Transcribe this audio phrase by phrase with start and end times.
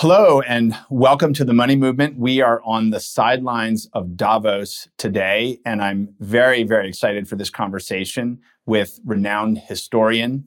[0.00, 2.16] Hello and welcome to the Money Movement.
[2.20, 7.50] We are on the sidelines of Davos today, and I'm very, very excited for this
[7.50, 10.46] conversation with renowned historian,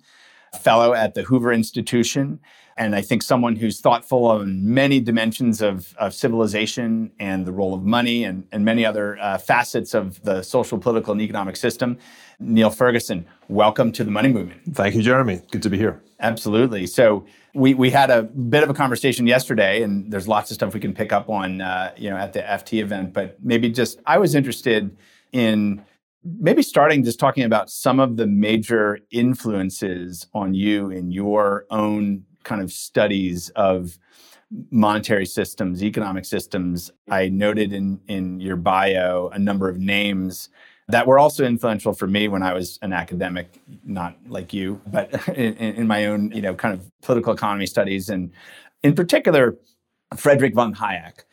[0.57, 2.39] fellow at the Hoover Institution,
[2.77, 7.73] and I think someone who's thoughtful on many dimensions of, of civilization and the role
[7.73, 11.97] of money and, and many other uh, facets of the social, political, and economic system.
[12.39, 14.61] Niall Ferguson, welcome to the Money Movement.
[14.73, 15.41] Thank you, Jeremy.
[15.51, 16.01] Good to be here.
[16.21, 16.87] Absolutely.
[16.87, 20.73] So we we had a bit of a conversation yesterday, and there's lots of stuff
[20.73, 23.13] we can pick up on, uh, you know, at the FT event.
[23.13, 24.95] But maybe just I was interested
[25.31, 25.83] in
[26.23, 32.23] maybe starting just talking about some of the major influences on you in your own
[32.43, 33.97] kind of studies of
[34.69, 36.91] monetary systems, economic systems.
[37.09, 40.49] I noted in in your bio a number of names
[40.91, 45.27] that were also influential for me when I was an academic, not like you, but
[45.37, 48.31] in, in, my own, you know, kind of political economy studies, and
[48.83, 49.57] in particular,
[50.15, 51.23] Friedrich von Hayek.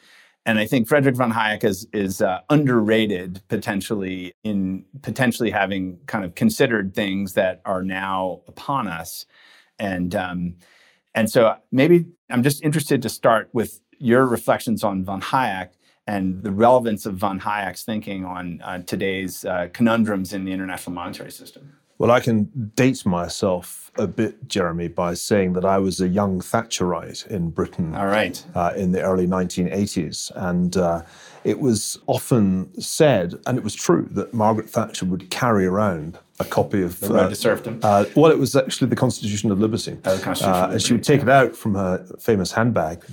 [0.47, 6.25] And I think Friedrich von Hayek is is uh, underrated potentially in potentially having kind
[6.25, 9.27] of considered things that are now upon us,
[9.79, 10.55] and um,
[11.14, 15.70] and so maybe I'm just interested to start with your reflections on von Hayek
[16.09, 20.95] and the relevance of von Hayek's thinking on uh, today's uh, conundrums in the international
[20.95, 21.77] monetary system?
[21.98, 26.41] Well, I can date myself a bit, Jeremy, by saying that I was a young
[26.41, 27.95] Thatcherite in Britain.
[27.95, 28.42] All right.
[28.55, 30.31] Uh, in the early 1980s.
[30.34, 31.03] And uh,
[31.45, 36.44] it was often said, and it was true, that Margaret Thatcher would carry around a
[36.44, 37.81] copy of the Road uh, to Serfdom.
[37.83, 39.97] Uh, well, it was actually the Constitution of Liberty.
[40.05, 43.05] Oh, Constitution uh, and she would take it out from her famous handbag,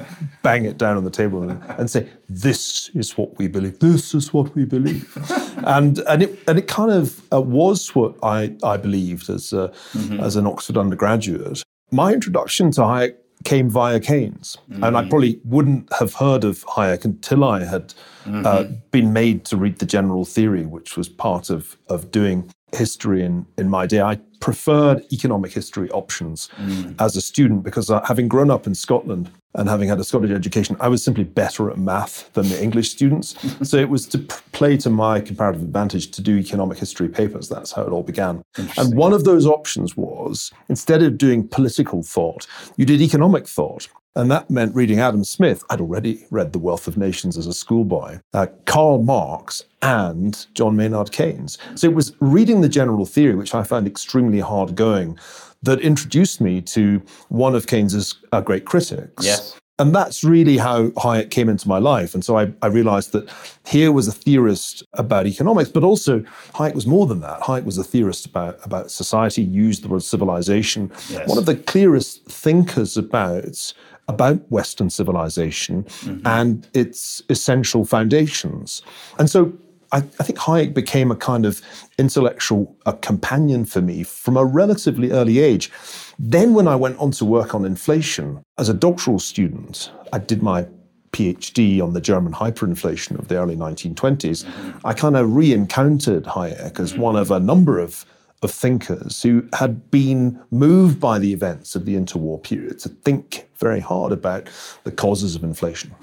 [0.43, 3.79] bang it down on the table, and, and say, "This is what we believe.
[3.79, 5.11] This is what we believe."
[5.65, 9.69] and and it and it kind of uh, was what I I believed as a,
[9.93, 10.19] mm-hmm.
[10.19, 11.63] as an Oxford undergraduate.
[11.91, 13.15] My introduction to Hayek
[13.45, 14.57] came via Keynes.
[14.69, 14.83] Mm-hmm.
[14.83, 15.09] And I mm-hmm.
[15.09, 17.93] probably wouldn't have heard of Hayek until I had
[18.25, 18.45] uh, mm-hmm.
[18.45, 23.23] uh, been made to read the general theory, which was part of, of doing history
[23.23, 24.01] in, in my day.
[24.01, 26.93] I preferred economic history options mm.
[26.99, 30.31] as a student because uh, having grown up in Scotland and having had a Scottish
[30.31, 33.35] education, I was simply better at math than the English students.
[33.69, 37.49] so it was to play to my comparative advantage to do economic history papers.
[37.49, 38.43] That's how it all began.
[38.77, 43.87] And one of those options was instead of doing political thought, you did economic thought.
[44.17, 45.61] And that meant reading Adam Smith.
[45.69, 50.77] I'd already read The Wealth of Nations as a schoolboy, uh, Karl Marx, and John
[50.77, 51.57] Maynard Keynes.
[51.75, 55.19] So it was reading the general theory, which I found extremely hard going,
[55.65, 59.25] that introduced me to one of Keynes's uh, great critics.
[59.25, 59.59] Yes.
[59.77, 62.13] And that's really how Hayek came into my life.
[62.13, 63.29] And so I, I, realized that
[63.65, 66.21] here was a theorist about economics, but also
[66.53, 67.41] Hayek was more than that.
[67.41, 70.89] Hayek was a theorist about, about society, used the word civilization.
[71.09, 71.27] Yes.
[71.27, 73.73] One of the clearest thinkers about
[74.07, 76.25] about Western civilization mm-hmm.
[76.27, 78.83] and its essential foundations.
[79.17, 79.51] And so
[79.95, 81.61] I, I, think Hayek became a kind of
[81.97, 85.71] intellectual a companion for me from a relatively early age.
[86.19, 90.43] Then, when I went on to work on inflation as a doctoral student, I did
[90.43, 90.67] my
[91.13, 94.43] PhD on the German hyperinflation of the early 1920s.
[94.43, 94.85] Mm-hmm.
[94.85, 98.05] I kind of re encountered Hayek as one of a number of
[98.41, 103.47] of thinkers who had been moved by the events of the interwar period to think
[103.55, 104.49] very hard about
[104.83, 105.95] the causes of inflation.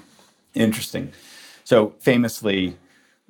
[0.55, 1.11] Interesting.
[1.63, 2.75] So, famously,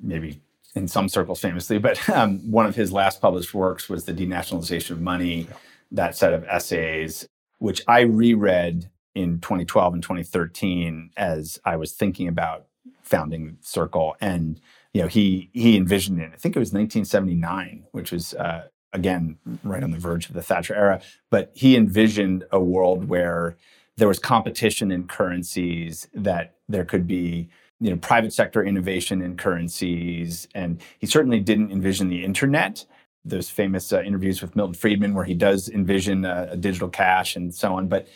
[0.00, 0.40] maybe
[0.74, 4.92] in some circles famously, but um, one of his last published works was The Denationalization
[4.92, 5.46] of Money,
[5.92, 12.26] that set of essays, which I reread in 2012 and 2013 as I was thinking
[12.26, 12.66] about
[13.02, 14.16] founding Circle.
[14.20, 14.60] And
[14.92, 16.30] you know, he he envisioned it.
[16.32, 20.42] I think it was 1979, which was uh, again, right on the verge of the
[20.42, 21.00] Thatcher era.
[21.30, 23.56] But he envisioned a world where
[23.96, 27.48] there was competition in currencies, that there could be
[27.80, 32.84] you know private sector innovation in currencies, and he certainly didn't envision the internet.
[33.24, 37.36] Those famous uh, interviews with Milton Friedman, where he does envision a, a digital cash
[37.36, 38.08] and so on, but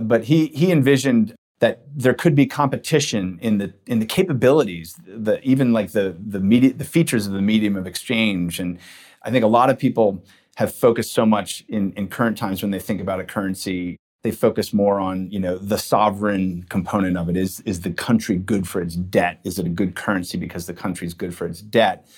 [0.00, 5.40] but he he envisioned that there could be competition in the in the capabilities, the
[5.42, 8.78] even like the the media the features of the medium of exchange and
[9.26, 10.24] I think a lot of people
[10.56, 13.96] have focused so much in, in current times when they think about a currency
[14.26, 17.36] they focus more on you know the sovereign component of it.
[17.36, 19.38] Is is the country good for its debt?
[19.44, 22.08] Is it a good currency because the country is good for its debt?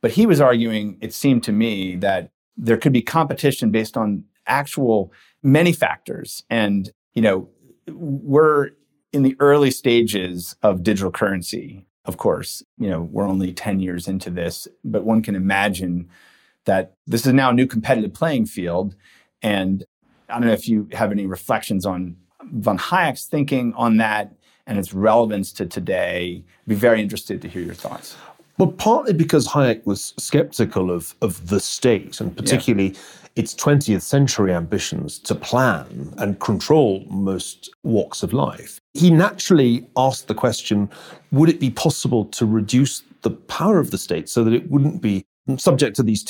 [0.00, 4.24] But he was arguing it seemed to me that there could be competition based on
[4.46, 5.12] actual
[5.42, 6.42] many factors.
[6.48, 7.50] And you know
[7.90, 8.70] we're
[9.12, 12.62] in the early stages of digital currency of course.
[12.78, 16.08] You know we're only 10 years into this but one can imagine
[16.64, 18.94] that this is now a new competitive playing field.
[19.42, 19.84] And
[20.28, 22.16] I don't know if you have any reflections on
[22.52, 24.32] von Hayek's thinking on that
[24.66, 26.42] and its relevance to today.
[26.46, 28.16] I'd be very interested to hear your thoughts.
[28.58, 32.98] Well, partly because Hayek was skeptical of, of the state and particularly yeah.
[33.36, 38.80] its 20th century ambitions to plan and control most walks of life.
[38.94, 40.90] He naturally asked the question
[41.30, 45.00] would it be possible to reduce the power of the state so that it wouldn't
[45.00, 45.24] be
[45.56, 46.24] subject to these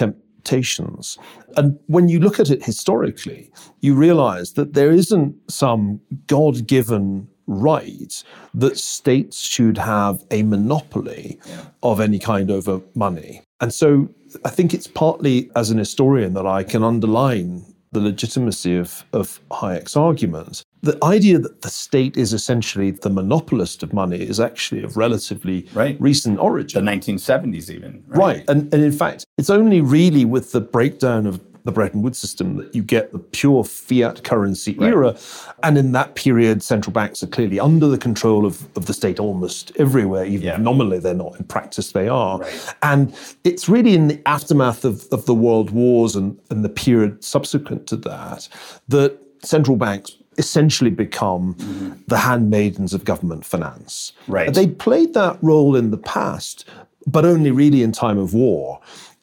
[0.48, 1.18] temptations?
[1.56, 3.50] And when you look at it historically,
[3.80, 8.22] you realize that there isn't some God given right
[8.54, 11.64] that states should have a monopoly yeah.
[11.82, 13.42] of any kind over money.
[13.60, 14.08] And so
[14.44, 19.40] I think it's partly as an historian that I can underline the legitimacy of, of
[19.50, 20.62] Hayek's argument.
[20.82, 25.66] The idea that the state is essentially the monopolist of money is actually of relatively
[25.74, 25.96] right.
[26.00, 26.84] recent origin.
[26.84, 28.04] The 1970s, even.
[28.06, 28.18] Right.
[28.18, 28.44] right.
[28.48, 32.56] And, and in fact, it's only really with the breakdown of the Bretton Woods system
[32.56, 34.88] that you get the pure fiat currency right.
[34.88, 35.14] era.
[35.62, 39.20] And in that period, central banks are clearly under the control of, of the state
[39.20, 40.56] almost everywhere, even yeah.
[40.56, 42.38] nominally they're not, in practice they are.
[42.38, 42.74] Right.
[42.82, 43.14] And
[43.44, 47.86] it's really in the aftermath of, of the world wars and, and the period subsequent
[47.88, 48.48] to that
[48.88, 51.92] that central banks essentially become mm-hmm.
[52.06, 54.12] the handmaidens of government finance.
[54.26, 54.52] Right.
[54.52, 56.64] They played that role in the past,
[57.06, 58.80] but only really in time of war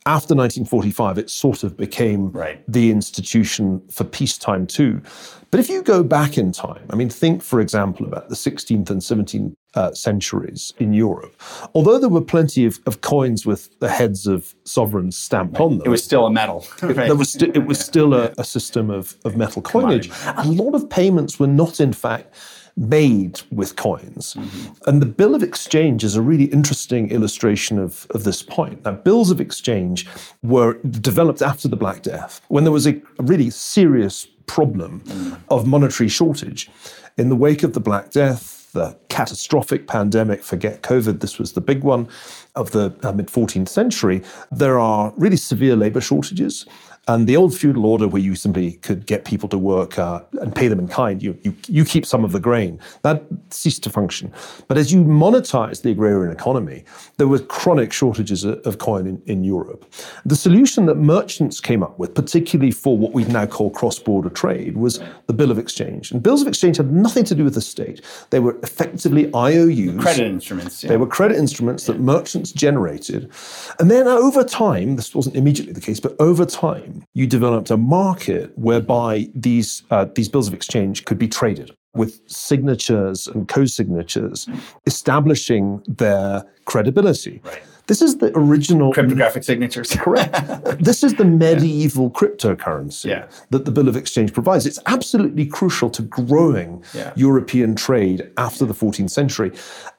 [0.07, 2.63] after 1945, it sort of became right.
[2.67, 5.01] the institution for peacetime too.
[5.49, 8.89] But if you go back in time, I mean, think, for example, about the 16th
[8.91, 11.35] and 17th uh, centuries in Europe.
[11.73, 15.85] Although there were plenty of, of, coins with the heads of sovereigns stamped on them,
[15.85, 16.65] it was still a metal.
[16.81, 16.95] right.
[16.95, 20.09] There was st- it was still a, a system of, of metal coinage.
[20.25, 22.33] A lot of payments were not, in fact,
[22.77, 24.33] made with coins.
[24.33, 24.89] Mm-hmm.
[24.89, 28.83] And the bill of exchange is a really interesting illustration of, of this point.
[28.83, 30.07] Now, bills of exchange
[30.43, 35.39] were developed after the Black Death when there was a, a really serious problem mm.
[35.49, 36.69] of monetary shortage.
[37.17, 41.61] In the wake of the Black Death, the catastrophic pandemic, forget COVID, this was the
[41.61, 42.07] big one
[42.55, 46.65] of the uh, mid 14th century, there are really severe labor shortages.
[47.07, 50.55] And the old feudal order, where you simply could get people to work uh, and
[50.55, 53.91] pay them in kind, you, you, you keep some of the grain, that ceased to
[53.91, 54.33] function.
[54.67, 56.83] But as you monetized the agrarian economy,
[57.17, 59.85] there were chronic shortages of coin in, in Europe.
[60.25, 64.29] The solution that merchants came up with, particularly for what we now call cross border
[64.29, 66.11] trade, was the Bill of Exchange.
[66.11, 68.01] And bills of exchange had nothing to do with the state.
[68.31, 70.01] They were effectively IOUs.
[70.01, 70.83] Credit instruments.
[70.83, 70.89] Yeah.
[70.89, 73.31] They were credit instruments that merchants generated.
[73.79, 77.77] And then over time, this wasn't immediately the case, but over time, you developed a
[77.77, 84.47] market whereby these uh, these bills of exchange could be traded with signatures and co-signatures,
[84.85, 87.41] establishing their credibility.
[87.43, 87.63] Right.
[87.87, 89.95] This is the original cryptographic signatures.
[89.95, 90.33] correct.
[90.83, 92.19] this is the medieval yeah.
[92.19, 93.27] cryptocurrency yeah.
[93.51, 94.65] that the Bill of Exchange provides.
[94.65, 97.13] It's absolutely crucial to growing yeah.
[97.15, 99.51] European trade after the 14th century.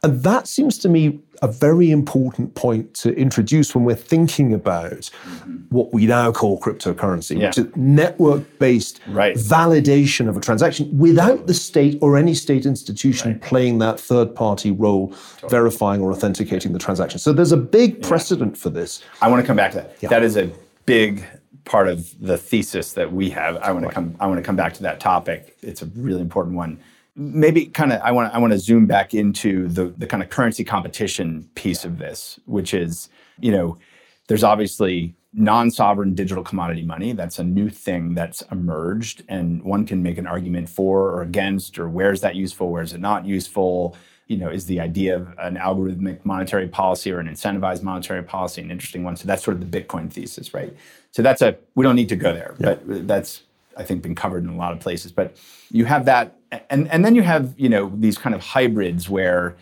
[0.03, 4.91] And that seems to me a very important point to introduce when we're thinking about
[4.91, 5.57] mm-hmm.
[5.71, 7.49] what we now call cryptocurrency, yeah.
[7.49, 9.37] which is network based right.
[9.37, 13.43] validation of a transaction without the state or any state institution right.
[13.43, 15.51] playing that third party role, totally.
[15.51, 17.19] verifying or authenticating the transaction.
[17.19, 18.63] So there's a big precedent yeah.
[18.63, 19.03] for this.
[19.21, 19.97] I want to come back to that.
[20.01, 20.09] Yeah.
[20.09, 20.51] That is a
[20.87, 21.25] big
[21.65, 23.57] part of the thesis that we have.
[23.57, 25.57] I want to come I want to come back to that topic.
[25.63, 26.79] It's a really important one
[27.17, 30.29] maybe kind of I want I want to zoom back into the the kind of
[30.29, 33.09] currency competition piece of this, which is
[33.41, 33.79] you know
[34.29, 37.13] there's obviously non-sovereign digital commodity money.
[37.13, 41.79] That's a new thing that's emerged, and one can make an argument for or against,
[41.79, 43.97] or where is that useful, where is it not useful.
[44.29, 48.61] You know, is the idea of an algorithmic monetary policy or an incentivized monetary policy
[48.61, 49.17] an interesting one?
[49.17, 50.75] So that's sort of the Bitcoin thesis, right?
[51.13, 52.75] So that's a we don't need to go there, yeah.
[52.75, 53.43] but uh, that's
[53.77, 55.13] I think been covered in a lot of places.
[55.13, 55.37] But
[55.71, 56.37] you have that,
[56.71, 59.57] and and then you have you know these kind of hybrids where,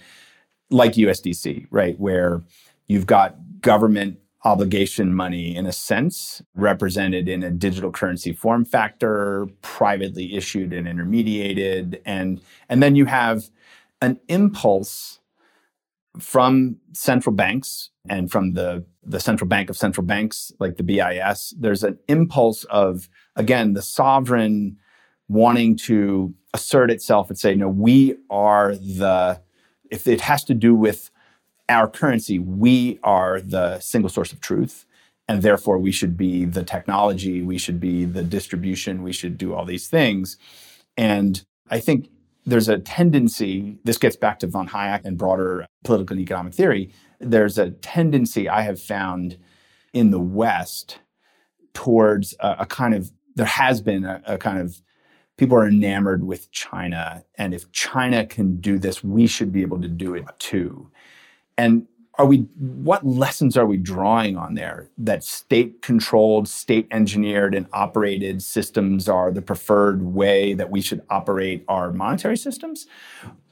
[0.70, 2.42] like USDC, right, where
[2.86, 9.48] you've got government obligation money in a sense represented in a digital currency form factor
[9.62, 13.48] privately issued and intermediated and and then you have
[14.02, 15.20] an impulse
[16.18, 21.52] from central banks and from the the central bank of central banks like the BIS
[21.58, 24.76] there's an impulse of again, the sovereign
[25.28, 29.40] wanting to assert itself and say, no, we are the,
[29.90, 31.10] if it has to do with
[31.68, 34.84] our currency, we are the single source of truth.
[35.26, 39.54] And therefore, we should be the technology, we should be the distribution, we should do
[39.54, 40.36] all these things.
[40.98, 42.10] And I think
[42.46, 46.92] there's a tendency, this gets back to von Hayek and broader political and economic theory.
[47.18, 49.38] There's a tendency I have found
[49.92, 50.98] in the West
[51.72, 54.80] towards a, a kind of there has been a, a kind of
[55.36, 57.24] people are enamored with China.
[57.36, 60.90] And if China can do this, we should be able to do it too.
[61.58, 67.54] And are we what lessons are we drawing on there that state controlled state engineered
[67.54, 72.86] and operated systems are the preferred way that we should operate our monetary systems?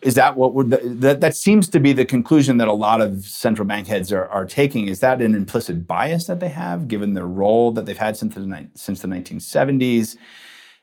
[0.00, 3.25] Is that what would that, that seems to be the conclusion that a lot of
[3.25, 4.87] central bank heads are, are taking.
[4.87, 8.35] Is that an implicit bias that they have given their role that they've had since
[8.35, 10.16] the, since the 1970s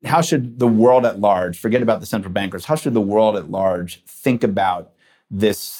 [0.06, 3.36] how should the world at large forget about the central bankers how should the world
[3.36, 4.94] at large think about
[5.30, 5.79] this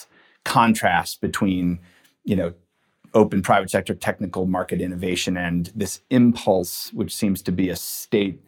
[0.50, 1.80] contrast between
[2.24, 2.52] you know
[3.14, 8.42] open private sector technical market innovation and this impulse which seems to be a state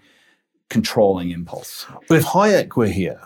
[0.70, 1.86] controlling impulse.
[2.08, 3.22] But if hayek were here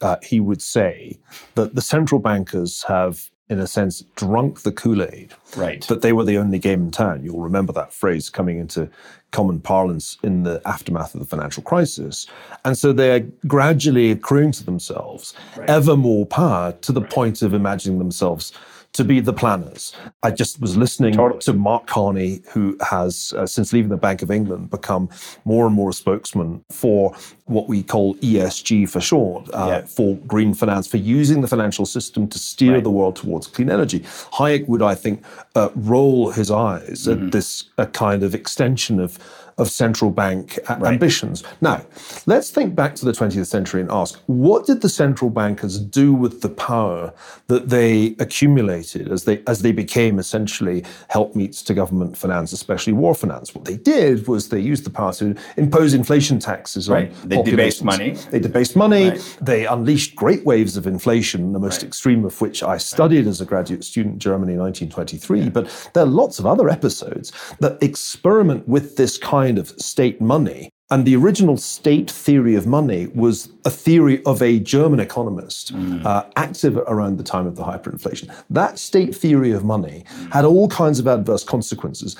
[0.00, 1.18] uh, he would say
[1.56, 5.34] that the central bankers have in a sense, drunk the Kool Aid.
[5.56, 5.86] Right.
[5.86, 7.22] That they were the only game in town.
[7.22, 8.88] You'll remember that phrase coming into
[9.30, 12.26] common parlance in the aftermath of the financial crisis.
[12.64, 15.68] And so they're gradually accruing to themselves right.
[15.68, 17.10] ever more power to the right.
[17.10, 18.52] point of imagining themselves
[18.92, 19.94] to be the planners.
[20.22, 21.40] I just was listening totally.
[21.42, 25.08] to Mark Carney, who has, uh, since leaving the Bank of England, become
[25.44, 27.14] more and more a spokesman for
[27.52, 29.86] what we call ESG for short, uh, yeah.
[29.86, 32.84] for green finance, for using the financial system to steer right.
[32.84, 34.00] the world towards clean energy.
[34.00, 37.26] Hayek would, I think, uh, roll his eyes mm-hmm.
[37.26, 39.18] at this kind of extension of
[39.58, 40.92] of central bank right.
[40.92, 41.44] ambitions.
[41.60, 41.84] Now,
[42.26, 46.12] let's think back to the 20th century and ask what did the central bankers do
[46.12, 47.12] with the power
[47.48, 53.14] that they accumulated as they as they became essentially helpmeets to government finance, especially war
[53.14, 53.54] finance?
[53.54, 57.10] What they did was they used the power to impose inflation taxes right.
[57.10, 58.10] on they debased money.
[58.30, 59.10] They debased money.
[59.10, 59.38] Right.
[59.40, 61.88] They unleashed great waves of inflation, the most right.
[61.88, 65.40] extreme of which I studied as a graduate student in Germany in 1923.
[65.40, 65.48] Yeah.
[65.50, 70.20] But there are lots of other episodes that experiment with this kind kind of state
[70.20, 70.70] money.
[70.90, 76.04] And the original state theory of money was a theory of a German economist mm.
[76.04, 78.30] uh, active around the time of the hyperinflation.
[78.50, 82.16] That state theory of money had all kinds of adverse consequences.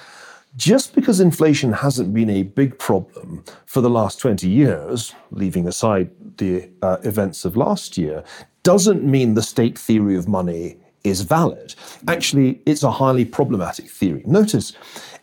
[0.56, 6.10] Just because inflation hasn't been a big problem for the last 20 years, leaving aside
[6.36, 8.22] the uh, events of last year,
[8.62, 11.74] doesn't mean the state theory of money is valid.
[12.08, 14.22] Actually, it's a highly problematic theory.
[14.26, 14.72] Notice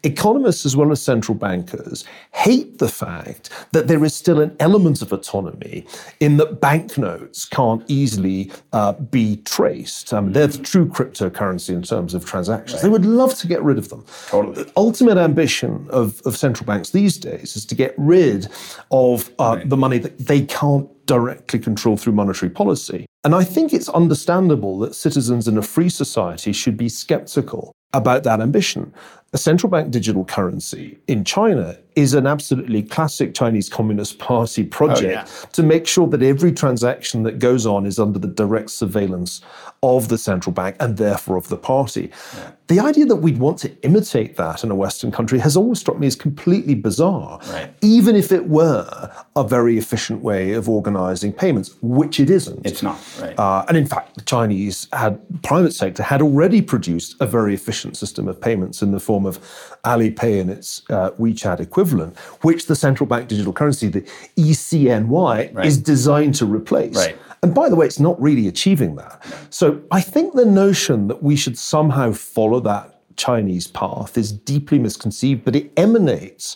[0.03, 5.01] Economists, as well as central bankers, hate the fact that there is still an element
[5.01, 5.85] of autonomy
[6.21, 10.13] in that banknotes can't easily uh, be traced.
[10.13, 12.75] Um, they're the true cryptocurrency in terms of transactions.
[12.75, 12.83] Right.
[12.83, 14.05] They would love to get rid of them.
[14.27, 14.63] Totally.
[14.63, 18.47] The ultimate ambition of, of central banks these days is to get rid
[18.91, 19.69] of uh, right.
[19.69, 23.08] the money that they can't directly control through monetary policy.
[23.23, 28.23] And I think it's understandable that citizens in a free society should be skeptical about
[28.23, 28.93] that ambition.
[29.31, 35.29] A central bank digital currency in China is an absolutely classic Chinese Communist Party project
[35.29, 35.49] oh, yeah.
[35.51, 39.41] to make sure that every transaction that goes on is under the direct surveillance
[39.83, 42.11] of the central bank and therefore of the party.
[42.35, 42.51] Yeah.
[42.67, 45.99] The idea that we'd want to imitate that in a Western country has always struck
[45.99, 47.73] me as completely bizarre, right.
[47.81, 52.65] even if it were a very efficient way of organizing payments, which it isn't.
[52.65, 53.37] It's not, right.
[53.37, 57.97] Uh, and in fact, the Chinese had, private sector had already produced a very efficient
[57.97, 59.39] system of payments in the form of
[59.85, 64.01] Alipay and its uh, WeChat equivalent, which the central bank digital currency, the
[64.37, 65.65] ECNY, right.
[65.65, 66.95] is designed to replace.
[66.95, 67.17] Right.
[67.41, 69.25] And by the way, it's not really achieving that.
[69.49, 74.79] So I think the notion that we should somehow follow that Chinese path is deeply
[74.79, 76.55] misconceived, but it emanates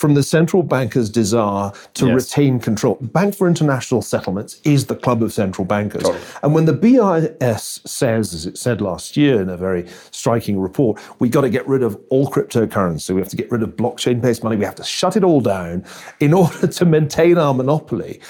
[0.00, 2.14] from the central banker's desire to yes.
[2.14, 2.94] retain control.
[3.02, 6.04] Bank for International Settlements is the club of central bankers.
[6.04, 6.24] Totally.
[6.42, 10.98] And when the BIS says, as it said last year in a very striking report,
[11.20, 14.22] we got to get rid of all cryptocurrency, we have to get rid of blockchain
[14.22, 15.84] based money, we have to shut it all down
[16.18, 18.22] in order to maintain our monopoly.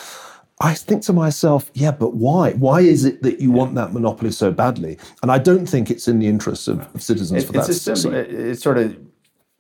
[0.63, 2.53] I think to myself, yeah, but why?
[2.55, 4.99] Why is it that you want that monopoly so badly?
[5.23, 7.69] And I don't think it's in the interests of, of citizens it, for that.
[7.69, 8.97] It's, it's sort of,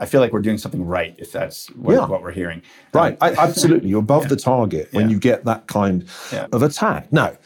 [0.00, 2.06] I feel like we're doing something right if that's what, yeah.
[2.06, 2.62] what we're hearing.
[2.92, 3.90] Right, um, I, absolutely.
[3.90, 4.28] You're above yeah.
[4.28, 5.14] the target when yeah.
[5.14, 6.08] you get that kind
[6.52, 7.12] of attack.
[7.12, 7.36] Now,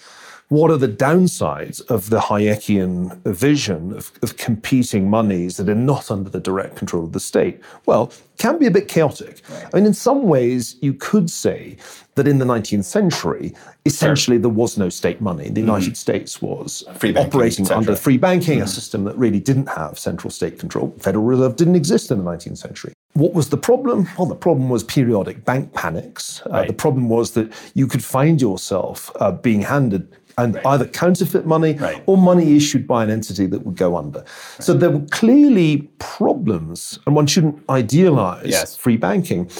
[0.49, 6.11] what are the downsides of the Hayekian vision of, of, competing monies that are not
[6.11, 7.61] under the direct control of the state?
[7.87, 9.41] Well, can be a bit chaotic.
[9.49, 9.67] Right.
[9.73, 11.77] I mean, in some ways, you could say
[12.17, 13.55] that in the 19th century,
[13.87, 15.49] essentially there was no state money.
[15.49, 15.97] The United mm.
[15.97, 18.65] States was free operating banking, under free banking, mm.
[18.65, 20.95] a system that really didn't have central state control.
[20.99, 22.93] Federal Reserve didn't exist in the 19th century.
[23.15, 24.09] What was the problem?
[24.19, 26.43] Well, the problem was periodic bank panics.
[26.47, 26.65] Uh, right.
[26.65, 30.67] Uh, the problem was that you could find yourself uh, being handed and right.
[30.67, 32.03] either counterfeit money right.
[32.07, 34.21] or money issued by an entity that would go under.
[34.21, 34.29] Right.
[34.61, 38.77] So there were clearly problems, and one shouldn't idealize yes.
[38.77, 39.51] free banking.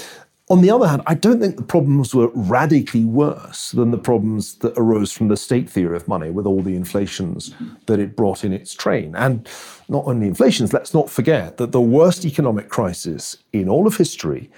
[0.47, 4.55] On the other hand, I don't think the problems were radically worse than the problems
[4.59, 7.55] that arose from the state theory of money with all the inflations
[7.87, 9.15] that it brought in its train.
[9.15, 9.49] And
[9.89, 14.51] not only inflations, let's not forget that the worst economic crisis in all of history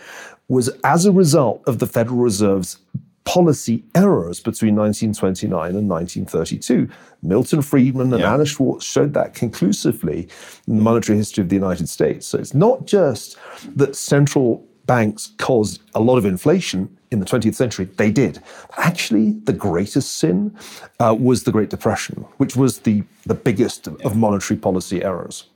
[0.50, 2.80] was as a result of the Federal Reserve's
[3.28, 6.90] policy errors between 1929 and 1932.
[7.22, 8.34] Milton Friedman and yeah.
[8.34, 10.30] Anna Schwartz showed that conclusively
[10.66, 12.26] in the monetary history of the United States.
[12.26, 13.38] So it's not just
[13.76, 17.86] that central banks caused a lot of inflation in the 20th century.
[17.98, 18.42] They did.
[18.78, 20.58] Actually, the greatest sin
[21.02, 25.50] uh, was the Great Depression, which was the, the biggest of monetary policy errors.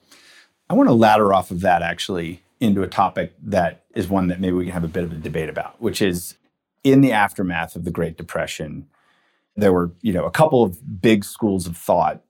[0.69, 4.41] I want to ladder off of that actually into a topic that is one that
[4.41, 6.35] maybe we can have a bit of a debate about, which is
[6.83, 8.88] in the aftermath of the Great Depression,
[9.55, 12.21] there were, you know, a couple of big schools of thought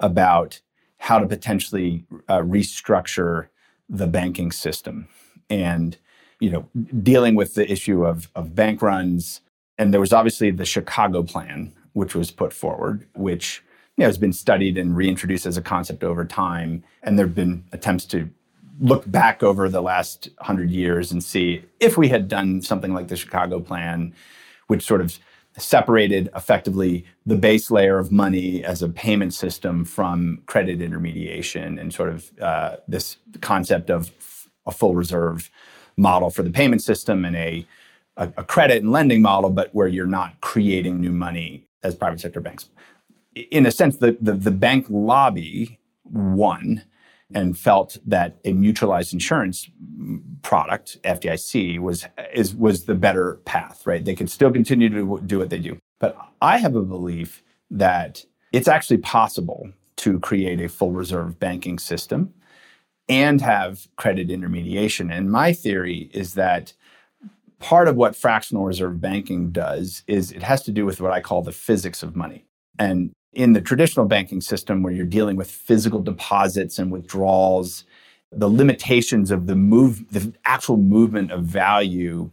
[0.00, 0.60] about
[0.98, 3.48] how to potentially uh, restructure
[3.88, 5.08] the banking system.
[5.48, 5.96] And
[6.40, 6.68] you know,
[7.02, 9.40] dealing with the issue of, of bank runs.
[9.78, 13.62] And there was obviously the Chicago plan, which was put forward, which
[13.96, 16.84] you know, has been studied and reintroduced as a concept over time.
[17.02, 18.28] And there have been attempts to
[18.80, 23.08] look back over the last hundred years and see if we had done something like
[23.08, 24.14] the Chicago plan,
[24.66, 25.18] which sort of
[25.56, 31.94] separated effectively the base layer of money as a payment system from credit intermediation and
[31.94, 34.10] sort of uh, this concept of
[34.66, 35.50] a full reserve
[35.96, 37.64] model for the payment system and a,
[38.16, 42.20] a, a credit and lending model, but where you're not creating new money as private
[42.20, 42.68] sector banks.
[43.50, 46.82] In a sense, the, the, the bank lobby won
[47.34, 49.68] and felt that a mutualized insurance
[50.42, 54.04] product, FDIC, was is was the better path, right?
[54.04, 55.78] They could still continue to do what they do.
[55.98, 61.78] But I have a belief that it's actually possible to create a full reserve banking
[61.78, 62.32] system
[63.08, 65.10] and have credit intermediation.
[65.10, 66.72] And my theory is that
[67.58, 71.20] part of what fractional reserve banking does is it has to do with what I
[71.20, 72.44] call the physics of money.
[72.78, 77.84] And in the traditional banking system, where you're dealing with physical deposits and withdrawals,
[78.32, 82.30] the limitations of the move, the actual movement of value,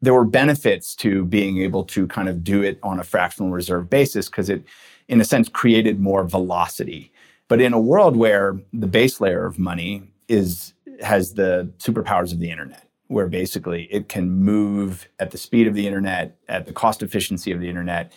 [0.00, 3.90] there were benefits to being able to kind of do it on a fractional reserve
[3.90, 4.62] basis because it,
[5.08, 7.12] in a sense, created more velocity.
[7.48, 12.40] But in a world where the base layer of money is has the superpowers of
[12.40, 16.72] the internet, where basically it can move at the speed of the internet, at the
[16.72, 18.12] cost efficiency of the internet,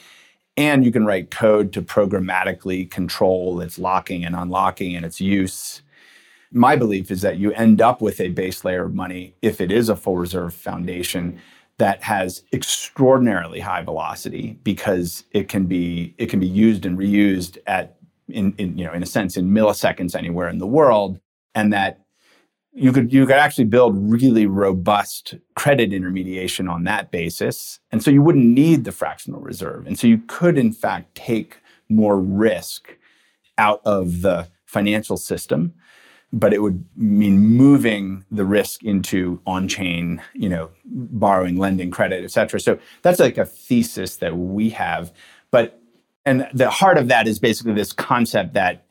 [0.61, 5.81] and you can write code to programmatically control its locking and unlocking and its use.
[6.51, 9.71] My belief is that you end up with a base layer of money, if it
[9.71, 11.39] is a full reserve foundation,
[11.77, 17.57] that has extraordinarily high velocity because it can be it can be used and reused
[17.65, 17.95] at
[18.27, 21.19] in, in you know in a sense in milliseconds anywhere in the world,
[21.55, 22.01] and that
[22.73, 28.11] you could you could actually build really robust credit intermediation on that basis, and so
[28.11, 31.57] you wouldn't need the fractional reserve, and so you could in fact take
[31.89, 32.97] more risk
[33.57, 35.73] out of the financial system
[36.33, 42.31] but it would mean moving the risk into on-chain, you know, borrowing, lending, credit, et
[42.31, 42.59] cetera.
[42.59, 45.11] So that's like a thesis that we have.
[45.51, 45.81] But
[46.25, 48.85] and the heart of that is basically this concept that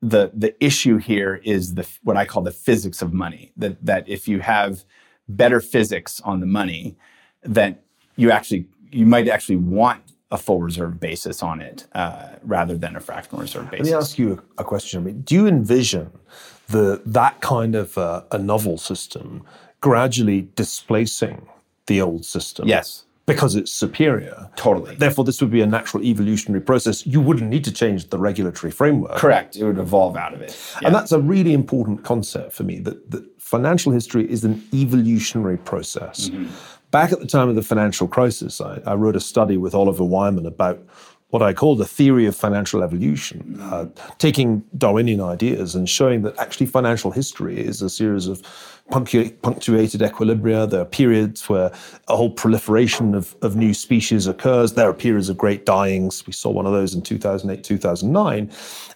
[0.00, 3.52] the the issue here is the what I call the physics of money.
[3.56, 4.84] That that if you have
[5.28, 6.96] better physics on the money,
[7.42, 7.82] that
[8.16, 12.94] you actually you might actually want a full reserve basis on it uh, rather than
[12.96, 13.86] a fractional reserve basis.
[13.86, 15.00] Let me ask you a question.
[15.00, 16.10] I mean, do you envision
[16.68, 19.42] the that kind of uh, a novel system
[19.80, 21.48] gradually displacing
[21.86, 22.68] the old system?
[22.68, 24.50] Yes because it's superior.
[24.56, 24.96] Totally.
[24.96, 27.06] Therefore, this would be a natural evolutionary process.
[27.06, 29.16] You wouldn't need to change the regulatory framework.
[29.16, 29.56] Correct.
[29.56, 30.56] It would evolve out of it.
[30.82, 30.88] Yeah.
[30.88, 35.58] And that's a really important concept for me that, that financial history is an evolutionary
[35.58, 36.28] process.
[36.28, 36.48] Mm-hmm.
[36.90, 40.04] Back at the time of the financial crisis, I, I wrote a study with Oliver
[40.04, 40.80] Wyman about
[41.30, 43.86] what I call the theory of financial evolution, uh,
[44.16, 48.40] taking Darwinian ideas and showing that actually financial history is a series of
[48.90, 50.68] punctuated equilibria.
[50.68, 51.70] There are periods where
[52.08, 54.72] a whole proliferation of, of new species occurs.
[54.74, 56.26] There are periods of great dyings.
[56.26, 58.50] We saw one of those in 2008, 2009.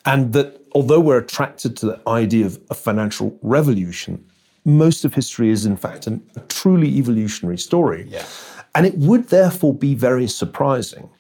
[0.06, 4.24] And that although we're attracted to the idea of a financial revolution,
[4.64, 8.06] most of history is in fact an, a truly evolutionary story.
[8.08, 8.24] Yeah.
[8.74, 11.10] And it would therefore be very surprising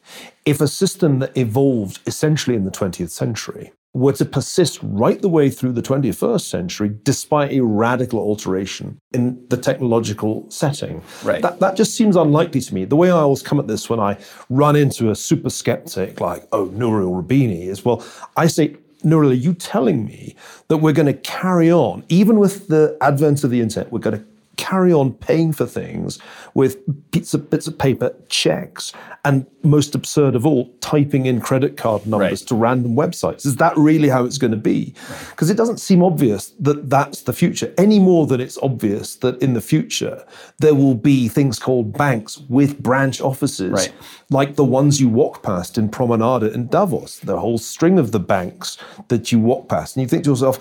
[0.46, 5.28] if a system that evolved essentially in the 20th century were to persist right the
[5.28, 11.02] way through the 21st century, despite a radical alteration in the technological setting.
[11.22, 11.42] Right.
[11.42, 12.86] That, that just seems unlikely to me.
[12.86, 14.16] The way I always come at this when I
[14.48, 18.04] run into a super skeptic like, oh, Nouriel Rubini, is well,
[18.36, 20.36] I say, Nouriel, are you telling me
[20.68, 24.18] that we're going to carry on, even with the advent of the internet, we're going
[24.18, 24.24] to
[24.56, 26.18] carry on paying for things
[26.54, 26.76] with
[27.10, 28.92] bits of, bits of paper, checks,
[29.24, 32.48] and most absurd of all, typing in credit card numbers Right.
[32.48, 33.46] to random websites.
[33.46, 34.94] Is that really how it's going to be?
[35.30, 39.40] Because it doesn't seem obvious that that's the future any more than it's obvious that
[39.42, 40.24] in the future
[40.58, 43.92] there will be things called banks with branch offices Right.
[44.30, 48.20] like the ones you walk past in Promenade in Davos, the whole string of the
[48.20, 48.76] banks
[49.08, 49.96] that you walk past.
[49.96, 50.58] And you think to yourself,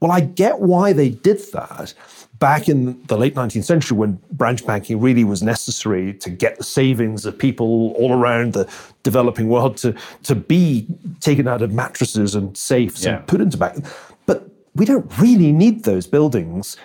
[0.00, 1.94] well, I get why they did that
[2.38, 6.64] back in the late 19th century when branch banking really was necessary to get the
[6.64, 8.68] savings of people all around the
[9.02, 9.94] developing world to,
[10.24, 10.86] to be
[11.20, 13.16] taken out of mattresses and safes Yeah.
[13.18, 13.84] and put into bank.
[14.26, 16.76] But we don't really need those buildings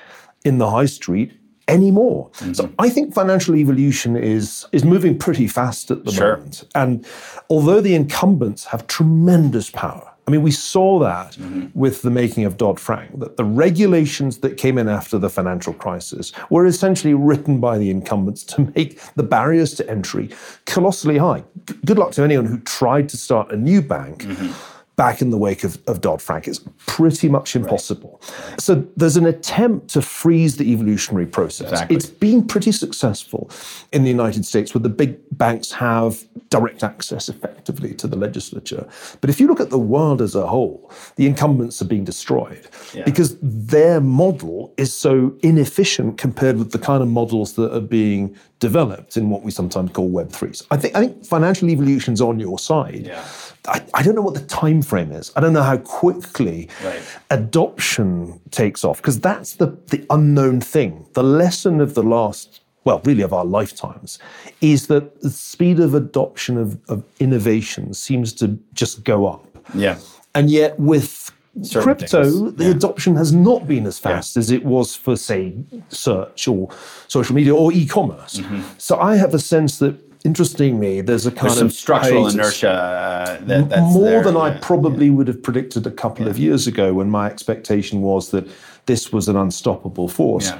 [0.45, 1.33] in the high street
[1.67, 2.29] anymore.
[2.35, 2.53] Mm-hmm.
[2.53, 6.37] So I think financial evolution is is moving pretty fast at the Sure.
[6.37, 6.63] moment.
[6.75, 7.05] And
[7.49, 11.67] although the incumbents have tremendous power, I mean, we saw that mm-hmm.
[11.73, 15.73] with the making of Dodd Frank, that the regulations that came in after the financial
[15.73, 20.29] crisis were essentially written by the incumbents to make the barriers to entry
[20.65, 21.43] colossally high.
[21.65, 24.51] G- Good luck to anyone who tried to start a new bank mm-hmm.
[24.99, 26.45] Back in the wake of, of Dodd Frank.
[26.45, 28.21] It's pretty much impossible.
[28.59, 31.71] So there's an attempt to freeze the evolutionary process.
[31.71, 31.95] Exactly.
[31.95, 33.49] It's been pretty successful
[33.93, 38.85] in the United States where the big banks have direct access effectively to the legislature.
[39.21, 42.67] But if you look at the world as a whole, the incumbents are being destroyed
[42.93, 43.05] Yeah.
[43.05, 48.35] because their model is so inefficient compared with the kind of models that are being
[48.59, 50.57] developed in what we sometimes call Web3.
[50.57, 53.05] So I think, I think financial evolution's on your side.
[53.07, 53.23] Yeah.
[53.67, 55.31] I, I don't know what the time frame is.
[55.35, 57.01] I don't know how quickly Right.
[57.29, 61.05] adoption takes off because that's the, the unknown thing.
[61.13, 64.17] The lesson of the last, well, really of our lifetimes,
[64.61, 69.45] is that the speed of adoption of, of innovation seems to just go up.
[69.73, 69.99] Yeah.
[70.33, 72.69] And yet with Certain crypto, things, the yeah.
[72.71, 75.53] adoption has not been as fast as it was for, say,
[75.89, 76.69] search or
[77.07, 78.37] social media or e-commerce.
[78.37, 78.61] Mm-hmm.
[78.77, 82.71] So I have a sense that, interestingly, there's a kind There's of structural hiatus inertia
[82.71, 84.23] uh, that, that's more there.
[84.23, 84.59] than I Yeah.
[84.61, 88.47] probably would have predicted a couple of years ago when my expectation was that
[88.85, 90.47] this was an unstoppable force.
[90.49, 90.59] Yeah.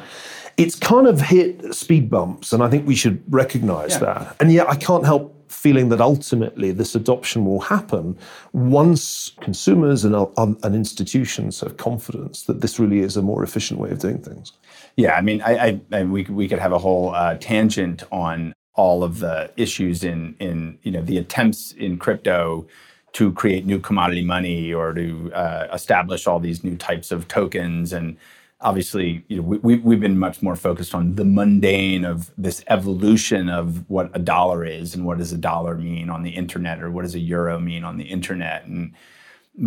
[0.58, 4.00] It's kind of hit speed bumps, and I think we should recognize Yeah.
[4.00, 4.36] that.
[4.40, 8.16] And yet, I can't help feeling that ultimately this adoption will happen
[8.54, 13.80] once consumers and, um, and institutions have confidence that this really is a more efficient
[13.80, 14.52] way of doing things.
[14.96, 18.04] Yeah, I mean, I, I, I we could- we could have a whole uh, tangent
[18.12, 22.68] on all of the issues in in you know the attempts in crypto
[23.12, 27.92] to create new commodity money or to uh, establish all these new types of tokens
[27.92, 28.18] and
[28.62, 32.64] obviously you know we, we, we've been much more focused on the mundane of this
[32.68, 36.82] evolution of what a dollar is and what does a dollar mean on the internet
[36.82, 38.94] or what does a euro mean on the internet and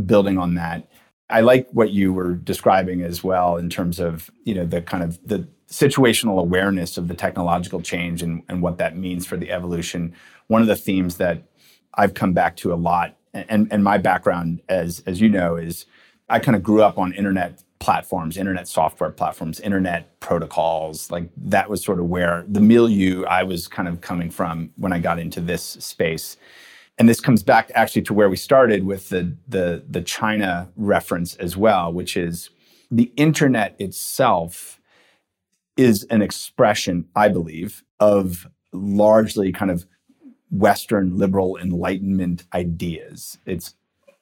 [0.07, 0.89] building on that.
[1.31, 5.03] I like what you were describing as well in terms of you know the kind
[5.03, 9.51] of the situational awareness of the technological change and, and what that means for the
[9.51, 10.15] evolution.
[10.47, 11.43] One of the themes that
[11.95, 15.87] I've come back to a lot, and, and my background, as as you know, is
[16.29, 21.11] I kind of grew up on internet platforms, internet software platforms, internet protocols.
[21.11, 24.93] Like that was sort of where the milieu I was kind of coming from when
[24.93, 26.37] I got into this space
[26.99, 31.35] and this comes back actually to where we started with the the the China reference
[31.37, 32.51] as well, which is
[32.91, 34.79] the internet itself
[35.77, 39.87] is an expression, I believe, of largely kind of
[40.51, 43.39] Western liberal enlightenment ideas.
[43.47, 43.75] It's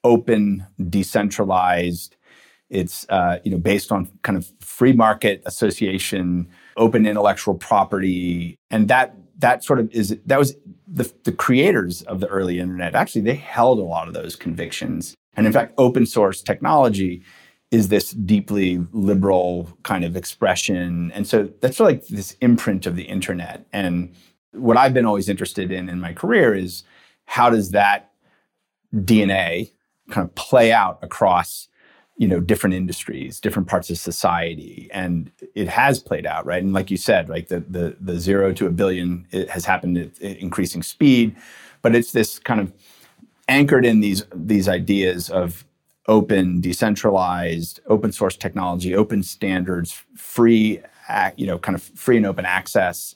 [0.05, 2.17] open, decentralized.
[2.69, 8.87] It's uh, you know based on kind of free market association, open intellectual property, and
[8.89, 12.95] that that sort of is that was the, the creators of the early internet.
[12.95, 17.25] Actually, they held a lot of those convictions, and in fact, open source technology
[17.71, 22.87] is this deeply liberal kind of expression, and so that's sort of like this imprint
[22.87, 23.65] of the internet.
[23.73, 24.13] And
[24.53, 26.83] what I've been always interested in in my career is
[27.27, 28.11] how does that
[28.95, 29.71] DNA
[30.11, 31.69] kind of play out across
[32.17, 34.89] you know different industries different parts of society?
[34.93, 36.63] And it has played out right?
[36.63, 39.97] And like you said like the the, the zero to a billion it has happened
[39.97, 41.37] at increasing speed.
[41.83, 42.73] But it's this kind of
[43.49, 45.65] anchored in these these ideas of
[46.09, 50.81] open decentralized open source technology open standards free
[51.37, 53.15] you know kind of free and open access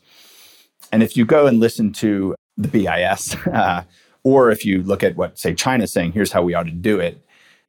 [0.93, 3.83] and if you go and listen to the BIS, uh,
[4.23, 7.01] or if you look at what, say, China's saying, here's how we ought to do
[7.01, 7.21] it,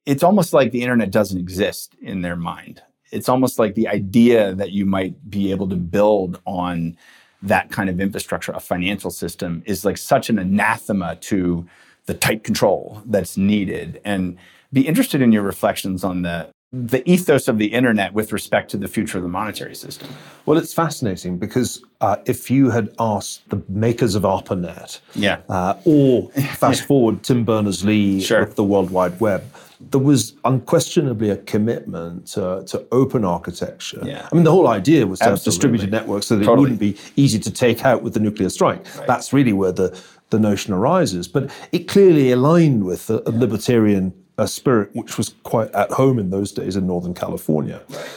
[0.05, 2.83] it's almost like the internet doesn't exist in their mind.
[3.11, 6.97] It's almost like the idea that you might be able to build on
[7.41, 11.67] that kind of infrastructure, a financial system, is like such an anathema to
[12.05, 13.99] the tight control that's needed.
[14.05, 14.37] And
[14.73, 18.77] be interested in your reflections on the the ethos of the internet with respect to
[18.77, 20.09] the future of the monetary system?
[20.45, 25.41] Well, it's fascinating because uh, if you had asked the makers of ARPANET, yeah.
[25.47, 28.41] Uh, or fast forward Tim Berners Lee sure.
[28.41, 29.43] with the World Wide Web,
[29.79, 34.01] there was unquestionably a commitment to, to open architecture.
[34.03, 34.27] Yeah.
[34.29, 35.39] I mean, the whole idea was to Absolutely.
[35.39, 36.57] have distributed networks so that totally.
[36.57, 38.85] it wouldn't be easy to take out with the nuclear strike.
[38.97, 39.07] Right.
[39.07, 39.97] That's really where the,
[40.29, 41.27] the notion arises.
[41.27, 46.19] But it clearly aligned with a, a libertarian uh, spirit, which was quite at home
[46.19, 47.81] in those days in Northern California.
[47.89, 48.09] Right.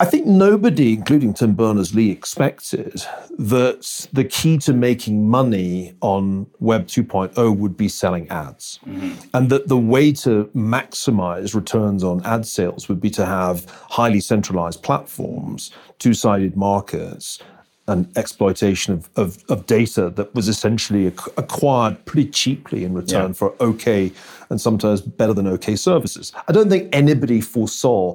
[0.00, 3.02] I think nobody, including Tim Berners Lee, expected
[3.36, 8.78] that the key to making money on Web 2.0 would be selling ads.
[8.86, 9.28] Mm-hmm.
[9.34, 14.20] And that the way to maximize returns on ad sales would be to have highly
[14.20, 17.40] centralized platforms, two sided markets,
[17.88, 23.32] and exploitation of, of, of, data that was essentially acquired pretty cheaply in return yeah.
[23.32, 24.12] for okay
[24.50, 26.32] and sometimes better than okay services.
[26.46, 28.14] I don't think anybody foresaw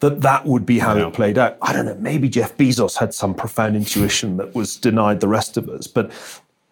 [0.00, 1.08] that that would be how no.
[1.08, 1.56] it played out.
[1.62, 5.56] I don't know, maybe Jeff Bezos had some profound intuition that was denied the rest
[5.56, 6.12] of us, but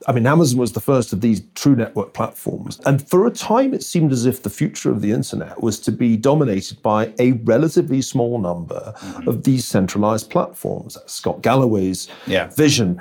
[0.06, 2.80] I mean, Amazon was the first of these true network platforms.
[2.84, 5.92] And for a time, it seemed as if the future of the internet was to
[5.92, 9.28] be dominated by a relatively small number mm-hmm.
[9.28, 10.94] of these centralized platforms.
[10.94, 12.48] That's Scott Galloway's yeah.
[12.48, 13.00] vision.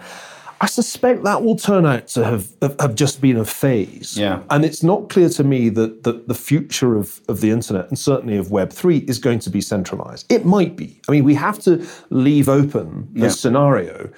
[0.61, 2.47] I suspect that will turn out to have,
[2.79, 4.17] have just been a phase.
[4.17, 4.43] Yeah.
[4.49, 7.99] And it's not clear to me that, that the future of, of the internet and
[7.99, 10.31] certainly of Web3 is going to be centralized.
[10.31, 11.01] It might be.
[11.09, 13.29] I mean, we have to leave open the Yeah.
[13.29, 14.09] scenario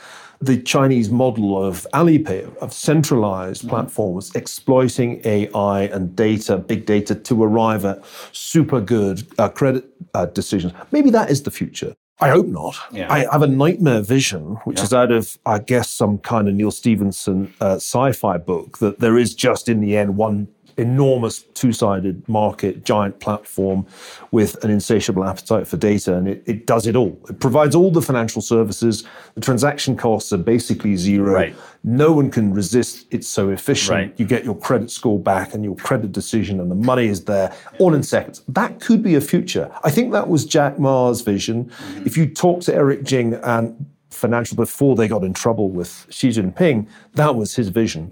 [0.41, 3.69] the Chinese model of Alipay, of centralized Mm-hmm.
[3.69, 10.25] platforms exploiting AI and data, big data, to arrive at super good uh, credit uh,
[10.27, 10.73] decisions.
[10.91, 11.95] Maybe that is the future.
[12.21, 12.75] I hope not.
[12.91, 13.11] Yeah.
[13.11, 14.83] I have a nightmare vision, which Yeah.
[14.85, 18.99] is out of, I guess, some kind of Neal Stephenson uh, sci fi book, that
[18.99, 23.85] there is just in the end one enormous two sided market, giant platform
[24.31, 26.15] with an insatiable appetite for data.
[26.15, 27.17] And it, it does it all.
[27.29, 29.03] It provides all the financial services.
[29.35, 31.33] The transaction costs are basically zero.
[31.33, 31.55] Right.
[31.83, 33.05] No one can resist.
[33.11, 33.95] It's so efficient.
[33.95, 34.19] Right.
[34.19, 37.55] You get your credit score back and your credit decision, and the money is there
[37.79, 38.41] all in seconds.
[38.47, 39.71] That could be a future.
[39.83, 41.65] I think that was Jack Ma's vision.
[41.65, 42.05] Mm-hmm.
[42.05, 46.29] If you talk to Eric Jing and Financial before they got in trouble with Xi
[46.29, 48.11] Jinping, that was his vision.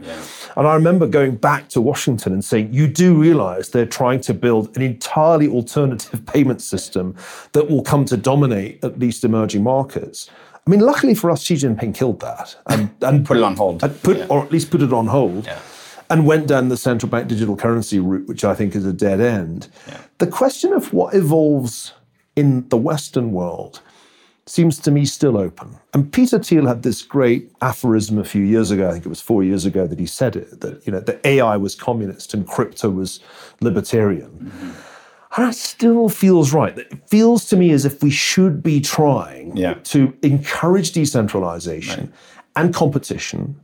[0.56, 4.34] And I remember going back to Washington and saying, you do realize they're trying to
[4.34, 7.16] build an entirely alternative payment system
[7.54, 10.30] that will come to dominate at least emerging markets.
[10.66, 13.80] I mean, luckily for us, Xi Jinping killed that and, and Put it on hold.
[14.04, 14.28] put, Yeah.
[14.30, 15.46] or at least put it on hold.
[15.46, 15.60] Yeah.
[16.10, 19.20] And went down the central bank digital currency route, which I think is a dead
[19.20, 19.68] end.
[19.88, 20.00] Yeah.
[20.20, 21.94] The question of what evolves
[22.36, 23.82] in the Western world
[24.46, 25.78] seems to me still open.
[25.94, 29.22] And Peter Thiel had this great aphorism a few years ago, I think it was
[29.22, 32.46] four years ago that he said it, that you know, the AI was communist and
[32.48, 33.20] crypto was
[33.62, 34.30] libertarian.
[34.32, 34.72] Mm-hmm.
[35.36, 36.78] And that still feels right.
[36.78, 39.76] It feels to me as if we should be trying Yeah.
[39.86, 42.14] to encourage decentralization
[42.56, 43.56] and competition.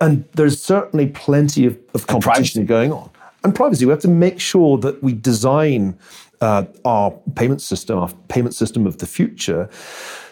[0.00, 3.08] And there's certainly plenty of, of competition going on.
[3.42, 5.98] And privacy, we have to make sure that we design
[6.40, 9.68] uh, our payment system, our payment system of the future,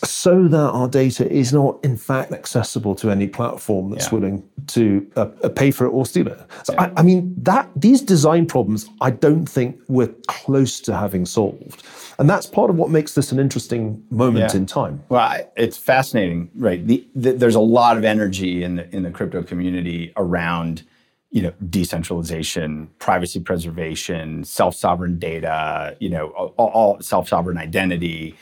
[0.05, 4.15] so that our data is not, in fact, accessible to any platform that's Yeah.
[4.19, 6.39] willing to uh, uh, pay for it or steal it.
[6.65, 11.25] So, I, I mean, that these design problems, I don't think we're close to having
[11.27, 11.83] solved,
[12.19, 14.57] and that's part of what makes this an interesting moment Yeah.
[14.61, 15.03] in time.
[15.09, 16.85] Well, I, it's fascinating, right?
[16.87, 20.83] The, the, there's a lot of energy in the in the crypto community around,
[21.33, 28.37] you know, decentralization, privacy preservation, self sovereign data, you know, all, all self sovereign identity,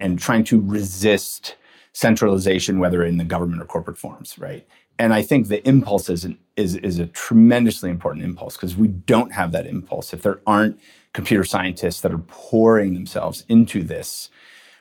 [0.00, 1.56] and trying to resist
[1.92, 4.66] centralization, whether in the government or corporate forms, right?
[4.98, 9.32] And I think the impulse is is is a tremendously important impulse because we don't
[9.32, 10.80] have that impulse if there aren't
[11.12, 14.30] computer scientists that are pouring themselves into this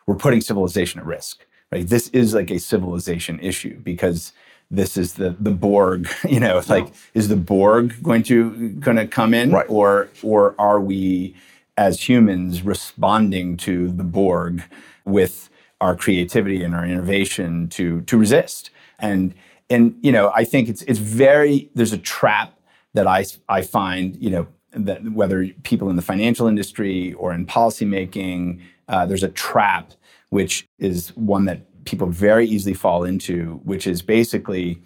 [0.05, 4.33] we're putting civilization at risk right this is like a civilization issue because
[4.71, 8.97] this is the the borg you know it's like is the borg going to going
[8.97, 9.51] to come in?
[9.51, 9.65] Right.
[9.69, 11.35] or or are we
[11.77, 14.63] as humans responding to the borg
[15.03, 15.49] with
[15.81, 18.69] our creativity and our innovation to to resist?
[18.99, 19.33] And
[19.69, 22.53] and you know i think it's it's very there's a trap
[22.93, 27.45] that i i find you know that whether people in the financial industry or in
[27.45, 29.93] policymaking, uh, there's a trap
[30.29, 34.81] which is one that people very easily fall into, which is basically,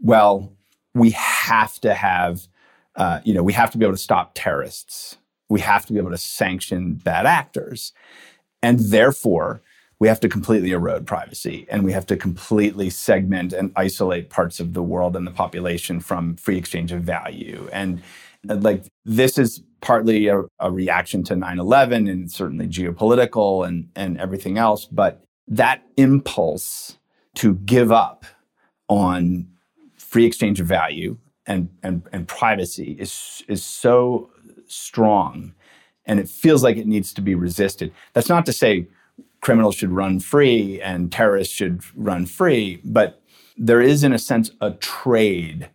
[0.00, 0.52] well,
[0.94, 2.46] we have to have,
[2.96, 5.16] uh, you know, we have to be able to stop terrorists.
[5.48, 7.92] We have to be able to sanction bad actors,
[8.62, 9.62] and therefore
[10.02, 11.64] we have to completely erode privacy.
[11.70, 16.00] And we have to completely segment and isolate parts of the world and the population
[16.00, 17.68] from free exchange of value.
[17.72, 18.02] And
[18.44, 24.58] like this is partly a, a reaction to 9-11 and certainly geopolitical and, and everything
[24.58, 24.86] else.
[24.86, 26.98] But that impulse
[27.34, 28.24] to give up
[28.88, 29.46] on
[29.96, 34.30] free exchange of value and, and, and privacy is, is so
[34.66, 35.52] strong
[36.06, 37.92] and it feels like it needs to be resisted.
[38.14, 38.86] That's not to say
[39.42, 43.22] criminals should run free and terrorists should run free, but
[43.58, 45.68] there is, in a sense, a trade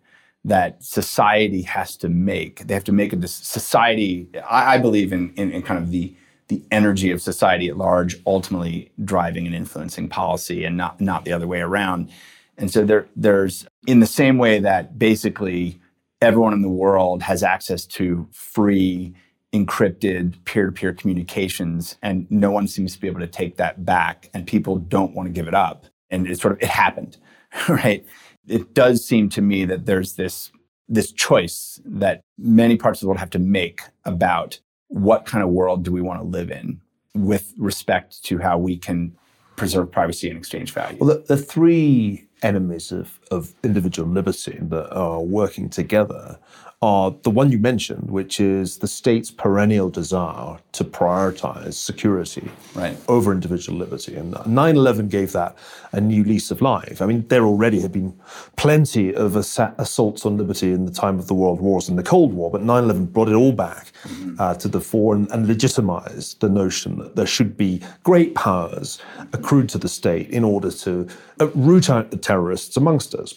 [0.43, 2.65] that society has to make.
[2.65, 4.27] They have to make a society.
[4.49, 6.15] I, I believe in, in, in kind of the
[6.47, 11.33] the energy of society at large ultimately driving and influencing policy and not not the
[11.33, 12.09] other way around.
[12.57, 15.79] And so there there's in the same way that basically
[16.21, 19.13] everyone in the world has access to free
[19.53, 24.45] encrypted peer-to-peer communications and no one seems to be able to take that back and
[24.45, 27.17] people don't want to give it up and it sort of it happened
[27.69, 28.05] right
[28.47, 30.51] it does seem to me that there's this
[30.89, 35.49] this choice that many parts of the world have to make about what kind of
[35.49, 36.81] world do we want to live in
[37.13, 39.15] with respect to how we can
[39.55, 40.97] preserve privacy and exchange value?
[40.99, 46.39] Well, the, the three enemies of, of individual liberty that are working together
[46.81, 52.95] are the one you mentioned, which is the state's perennial desire to prioritize security right.
[53.07, 54.15] over individual liberty.
[54.15, 55.57] And 9 11 gave that
[55.91, 57.01] a new lease of life.
[57.01, 58.15] I mean, there already had been
[58.57, 62.31] plenty of assaults on liberty in the time of the World Wars and the Cold
[62.31, 64.35] War, but 9 11 brought it all back mm-hmm.
[64.39, 69.01] uh, to the fore and, and legitimized the notion that there should be great powers
[69.33, 71.07] accrued to the state in order to
[71.39, 73.33] uh, root out the terrorists amongst us.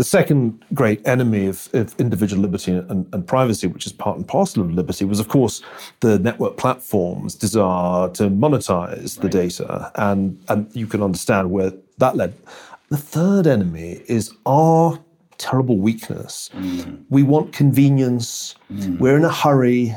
[0.00, 4.26] The second great enemy of, of individual liberty and, and, privacy, which is part and
[4.26, 5.60] parcel of liberty, was, of course,
[6.00, 9.22] the network platforms' desire to monetize right.
[9.22, 9.92] the data.
[9.96, 12.32] And, and you can understand where that led.
[12.88, 14.98] The third enemy is our
[15.36, 16.48] terrible weakness.
[16.54, 17.04] Mm.
[17.10, 18.54] We want convenience.
[18.72, 19.00] Mm.
[19.00, 19.94] We're in a hurry.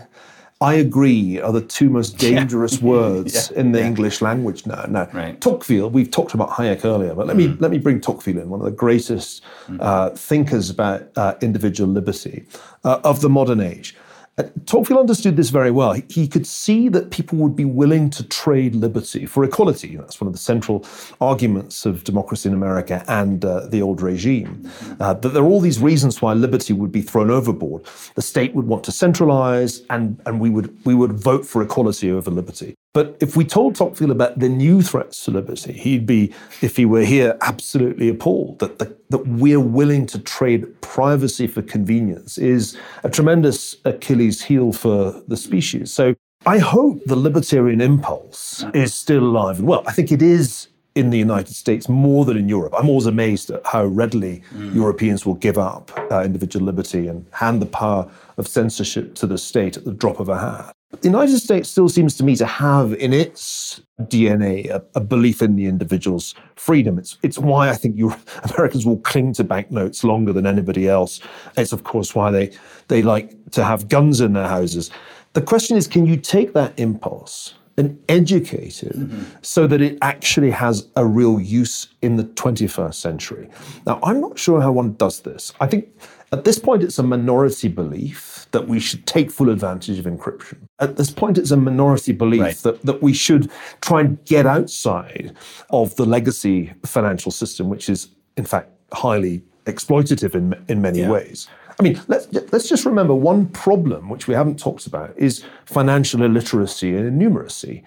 [0.64, 2.88] I agree are the two most dangerous yeah.
[2.88, 3.60] words yeah.
[3.60, 3.88] in the yeah.
[3.88, 4.86] English language now.
[4.88, 5.40] Now, right.
[5.42, 7.52] Tocqueville, we've talked about Hayek earlier, but let mm.
[7.52, 9.78] me let me bring Tocqueville in, one of the greatest mm.
[9.82, 12.46] uh, thinkers about uh, individual liberty
[12.86, 13.96] uh, of the modern age.
[14.36, 15.94] Uh, Tocqueville understood this very well.
[15.94, 19.96] He, could see that people would be willing to trade liberty for equality.
[19.96, 20.86] That's one of the central
[21.22, 24.68] arguments of democracy in America and uh, the old regime.
[25.00, 27.86] Uh, that there are all these reasons why liberty would be thrown overboard.
[28.16, 32.10] The state would want to centralize, and, and we, would, we would vote for equality
[32.12, 32.74] over liberty.
[32.94, 36.86] But if we told Tocqueville about the new threats to liberty, he'd be, if he
[36.86, 42.78] were here, absolutely appalled that, the, that we're willing to trade privacy for convenience is
[43.04, 45.92] a tremendous Achilles heel for the species.
[45.92, 46.14] So
[46.46, 49.84] I hope the libertarian impulse is still alive and well.
[49.88, 52.74] I think it is in the United States more than in Europe.
[52.78, 54.76] I'm always amazed at how readily mm.
[54.76, 59.40] Europeans will give up uh, individual liberty and hand the power of censorship to the
[59.40, 60.76] state at the drop of a hat.
[61.02, 65.42] The United States still seems to me to have in its DNA a, a, belief
[65.42, 66.98] in the individual's freedom.
[66.98, 68.14] It's, it's why I think you,
[68.54, 71.20] Americans will cling to banknotes longer than anybody else.
[71.58, 72.52] It's, of course, why they,
[72.88, 74.92] they like to have guns in their houses.
[75.34, 79.24] The question is can you take that impulse and educate it mm-hmm.
[79.42, 83.50] so that it actually has a real use in the 21st century?
[83.88, 85.54] Now, I'm not sure how one does this.
[85.60, 85.88] I think
[86.34, 90.58] at this point, it's a minority belief that we should take full advantage of encryption.
[90.80, 92.56] At this point, it's a minority belief right.
[92.58, 95.36] that, that we should try and get outside
[95.70, 101.10] of the legacy financial system, which is, in fact, highly exploitative in, in many yeah.
[101.10, 101.48] ways.
[101.80, 106.22] I mean, let's, let's just remember one problem which we haven't talked about is financial
[106.24, 107.84] illiteracy and innumeracy.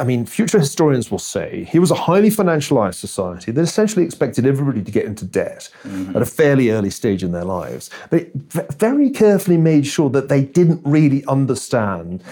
[0.00, 4.46] I mean, future historians will say he was a highly financialized society that essentially expected
[4.46, 6.16] everybody to get into debt mm-hmm.
[6.16, 7.90] at a fairly early stage in their lives.
[8.08, 12.24] But it very carefully made sure that they didn't really understand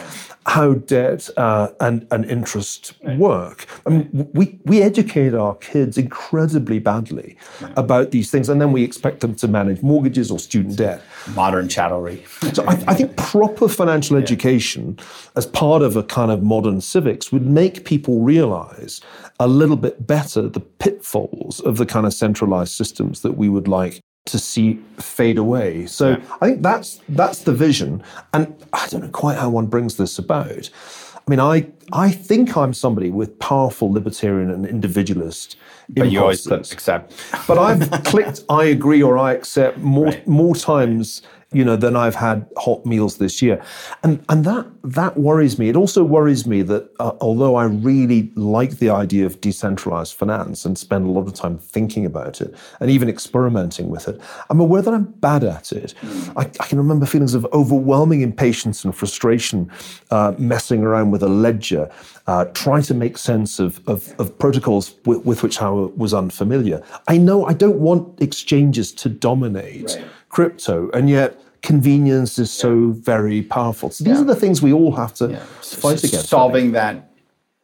[0.48, 3.66] how debt uh, and, and interest work.
[3.86, 7.36] I mean, we, we educate our kids incredibly badly
[7.76, 11.02] about these things, and then we expect them to manage mortgages or student debt.
[11.34, 12.24] Modern chattelry.
[12.54, 14.22] so I, I, think proper financial yeah.
[14.22, 14.98] education
[15.36, 19.00] as part of a kind of modern civics would make people realize
[19.40, 23.68] a little bit better the pitfalls of the kind of centralized systems that we would
[23.68, 25.86] like to see fade away.
[25.86, 26.36] So yeah.
[26.40, 28.02] I think that's that's the vision,
[28.34, 30.70] and I don't know quite how one brings this about.
[31.14, 31.66] I mean, I
[32.06, 35.56] I think I'm somebody with powerful libertarian and individualist
[35.88, 37.14] but you always accept.
[37.46, 40.26] but I've clicked I agree or I accept more right.
[40.26, 43.62] more times you know, than I've had hot meals this year.
[44.02, 45.70] And, and that, that worries me.
[45.70, 50.66] It also worries me that uh, although I really like the idea of decentralized finance
[50.66, 54.20] and spend a lot of time thinking about it and even experimenting with it,
[54.50, 55.94] I'm aware that I'm bad at it.
[56.36, 59.70] I, I can remember feelings of overwhelming impatience and frustration
[60.10, 61.90] uh, messing around with a ledger,
[62.26, 66.82] uh, trying to make sense of, of, of protocols with, with, which I was unfamiliar.
[67.06, 69.96] I know I don't want exchanges to dominate.
[69.96, 73.90] Right crypto, and yet convenience is so very powerful.
[73.90, 74.20] So these yeah.
[74.20, 75.38] are the things we all have to yeah.
[75.60, 76.28] fight against.
[76.28, 77.10] Solving that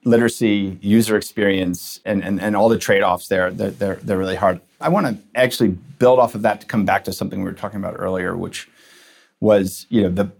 [0.04, 4.60] literacy, user experience, and, and, and all the trade-offs there, they're, they're, they're really hard.
[4.80, 7.56] I want to actually build off of that to come back to something we were
[7.56, 8.68] talking about earlier, which
[9.40, 10.30] was, you know, the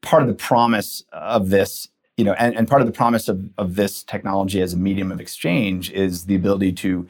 [0.00, 3.48] part of the promise of this, you know, and, and part of the promise of,
[3.58, 7.06] of this technology as a medium of exchange is the ability to,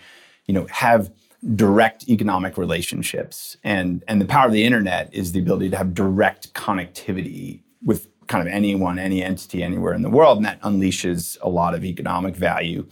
[0.47, 1.11] you know, have
[1.55, 3.57] direct economic relationships.
[3.65, 8.09] And, and the power of the internet is the ability to have direct connectivity with
[8.27, 10.37] kind of anyone, any entity, anywhere in the world.
[10.37, 12.87] And that unleashes a lot of economic value.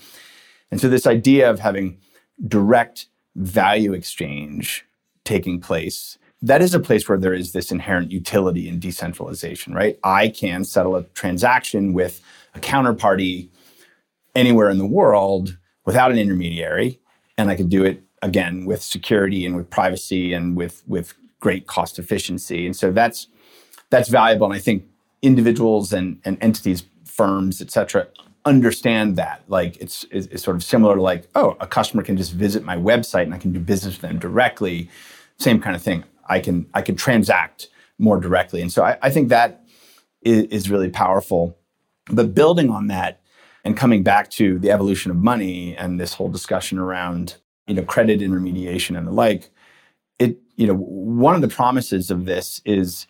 [0.71, 1.99] And so, this idea of having
[2.47, 4.85] direct value exchange
[5.25, 9.99] taking place, that is a place where there is this inherent utility in decentralization, right?
[10.05, 12.21] I can settle a transaction with
[12.55, 13.49] a counterparty
[14.35, 17.01] anywhere in the world without an intermediary,
[17.37, 21.67] and I can do it again with security and with privacy and with with great
[21.67, 22.67] cost efficiency.
[22.67, 23.29] And so that's
[23.91, 24.47] that's valuable.
[24.47, 24.85] And I think
[25.23, 28.07] individuals and, and entities, firms, et cetera,
[28.45, 29.43] understand that.
[29.49, 32.77] Like it's, it's, sort of similar to like, oh, a customer can just visit my
[32.77, 34.89] website and I can do business with them directly.
[35.39, 36.05] Same kind of thing.
[36.27, 38.61] I can I can transact more directly.
[38.61, 39.65] And so I, I think that
[40.23, 41.59] is, is really powerful.
[42.11, 43.23] But building on that
[43.65, 47.37] and coming back to the evolution of money and this whole discussion around
[47.69, 49.51] you know, credit intermediation and the like,
[50.19, 53.07] it, you know, one of the promises of this is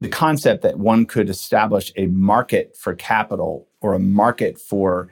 [0.00, 5.08] the concept that one could establish a market for capital or a market for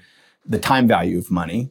[0.47, 1.71] the time value of money,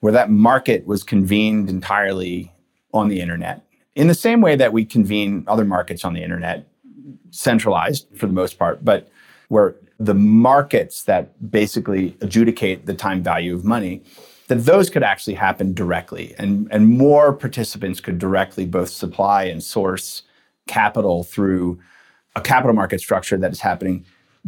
[0.00, 2.52] where that market was convened entirely
[2.94, 3.66] on the internet.
[3.94, 6.66] In the same way that we convene other markets on the internet,
[7.30, 9.08] centralized for the most part, but
[9.48, 14.02] where the markets that basically adjudicate the time value of money
[14.48, 19.62] that those could actually happen directly and, and more participants could directly both supply and
[19.62, 20.22] source
[20.66, 21.78] capital through
[22.34, 24.04] a capital market structure that is happening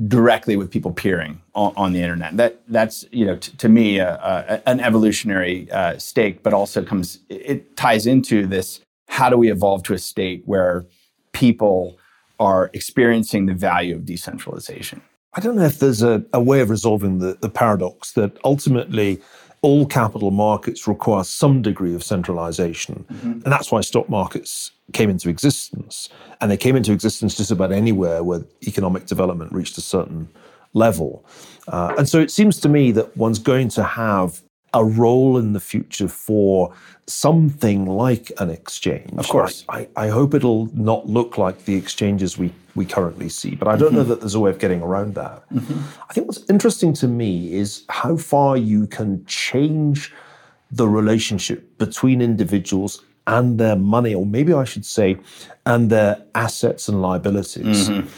[0.09, 2.37] directly with people peering on, on the internet.
[2.37, 7.77] That that's you know t- to me an evolutionary uh, stake, but also comes it
[7.77, 10.85] ties into this: how do we evolve to a state where
[11.33, 11.99] people
[12.41, 15.01] are experiencing the value of decentralization?
[15.37, 19.21] I don't know if there's a, a way of resolving the, the paradox that ultimately
[19.65, 23.07] all capital markets require some degree of centralization.
[23.11, 23.33] Mm-hmm.
[23.33, 26.11] And that's why stock markets came into existence.
[26.43, 30.29] And they came into existence just about anywhere where economic development reached a certain
[30.75, 31.25] level.
[31.67, 34.43] Uh, and so it seems to me that one's going to have
[34.75, 36.75] a role in the future for
[37.07, 39.13] something like an exchange.
[39.17, 39.65] Of course.
[39.69, 43.77] I, I, hope it'll not look like the exchanges we, we currently see, but I
[43.77, 43.99] don't mm-hmm.
[43.99, 45.49] know that there's a way of getting around that.
[45.51, 45.81] Mm-hmm.
[46.09, 50.13] I think what's interesting to me is how far you can change
[50.71, 55.17] the relationship between individuals and their money, or maybe I should say,
[55.65, 57.89] and their assets and liabilities.
[57.89, 58.09] Mm-hmm.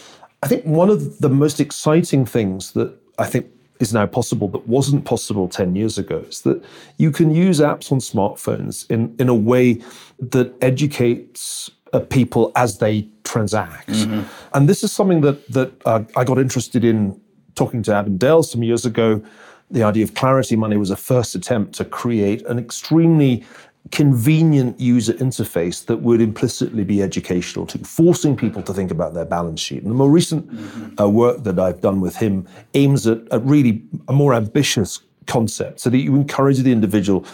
[0.42, 3.46] I think one of the most exciting things that I think
[3.78, 6.62] is now possible that wasn't possible 10 years ago is that
[6.98, 9.82] you can use apps on smartphones in, in a way
[10.18, 13.88] that educates uh, people as they transact.
[13.88, 14.22] Mm-hmm.
[14.54, 17.20] And this is something that, that uh, I got interested in
[17.54, 19.22] talking to Adam Dell some years ago.
[19.70, 23.44] The idea of clarity money was a first attempt to create an extremely
[23.92, 29.24] convenient user interface that would implicitly be educational to forcing people to think about their
[29.24, 29.82] balance sheet.
[29.82, 31.00] And the more recent mm-hmm.
[31.00, 35.80] uh, work that I've done with him aims at, at really a more ambitious concept
[35.80, 37.24] so that you encourage the individual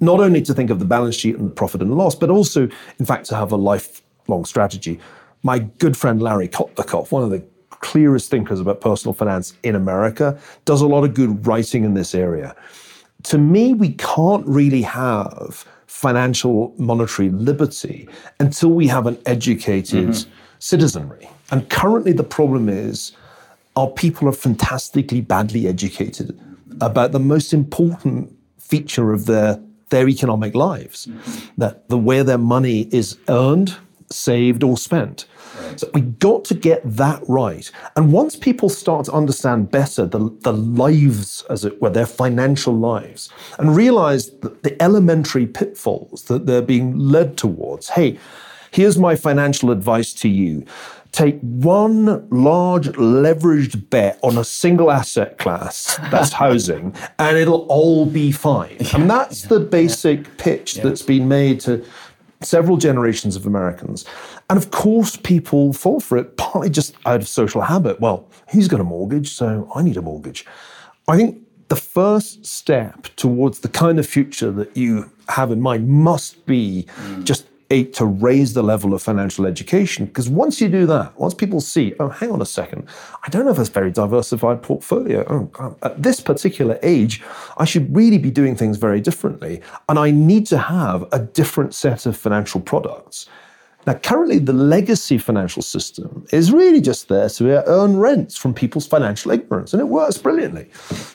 [0.00, 2.68] not only to think of the balance sheet and the profit and loss, but also,
[2.98, 5.00] in fact, to have a lifelong strategy.
[5.42, 10.38] My good friend Larry Kotlikoff, one of the clearest thinkers about personal finance in America,
[10.64, 12.54] does a lot of good writing in this area.
[13.24, 15.64] To me, we can't really have
[15.98, 20.30] financial monetary liberty until we have an educated mm-hmm.
[20.60, 21.28] citizenry.
[21.50, 23.16] And currently, the problem is
[23.74, 26.38] our people are fantastically badly educated
[26.80, 31.60] about the most important feature of their, their economic lives mm-hmm.
[31.60, 33.74] that the where their money is earned,
[34.08, 35.26] saved, or spent.
[35.76, 37.70] So we got to get that right.
[37.96, 42.74] And once people start to understand better the, the lives, as it were, their financial
[42.74, 48.18] lives, and realize the elementary pitfalls that they're being led towards, hey,
[48.70, 50.64] here's my financial advice to you.
[51.12, 58.04] take one large leveraged bet on a single asset class that's housing and it'll all
[58.04, 58.76] be fine.
[58.92, 61.84] And that's the basic pitch that's been made to
[62.42, 64.04] several generations of Americans.
[64.50, 68.00] And of course, people fall for it partly just out of social habit.
[68.00, 70.46] Well, he's got a mortgage, so I need a mortgage.
[71.06, 75.88] I think the first step towards the kind of future that you have in mind
[75.88, 77.24] must be mm.
[77.24, 80.06] just eight to raise the level of financial education.
[80.06, 82.88] Because once you do that, once people see, oh, hang on a second,
[83.22, 85.50] I don't have a very diversified portfolio.
[85.58, 87.22] Oh, at this particular age,
[87.58, 89.60] I should really be doing things very differently.
[89.88, 93.28] And I need to have a different set of financial products.
[93.88, 98.86] Now, currently, the legacy financial system is really just there to earn rents from people's
[98.86, 100.68] financial ignorance, and it works brilliantly.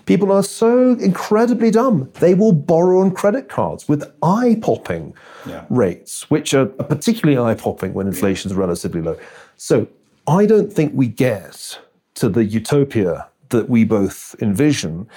[0.07, 5.13] People are so incredibly dumb, they will borrow on credit cards with eye popping
[5.45, 5.65] yeah.
[5.69, 9.19] rates, which are particularly eye popping when inflation is relatively low.
[9.55, 9.87] So,
[10.25, 11.77] I don't think we get
[12.15, 15.07] to the utopia that we both envision.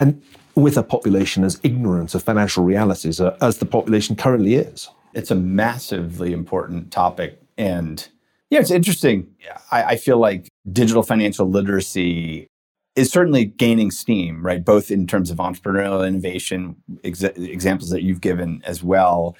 [0.00, 0.20] And
[0.54, 5.30] with a population as ignorant of financial realities uh, as the population currently is it's
[5.30, 7.40] a massively important topic.
[7.56, 8.06] And
[8.50, 9.34] yeah, it's interesting.
[9.72, 12.46] I, I feel like digital financial literacy
[12.94, 14.64] is certainly gaining steam, right?
[14.64, 19.36] Both in terms of entrepreneurial innovation, ex- examples that you've given as well,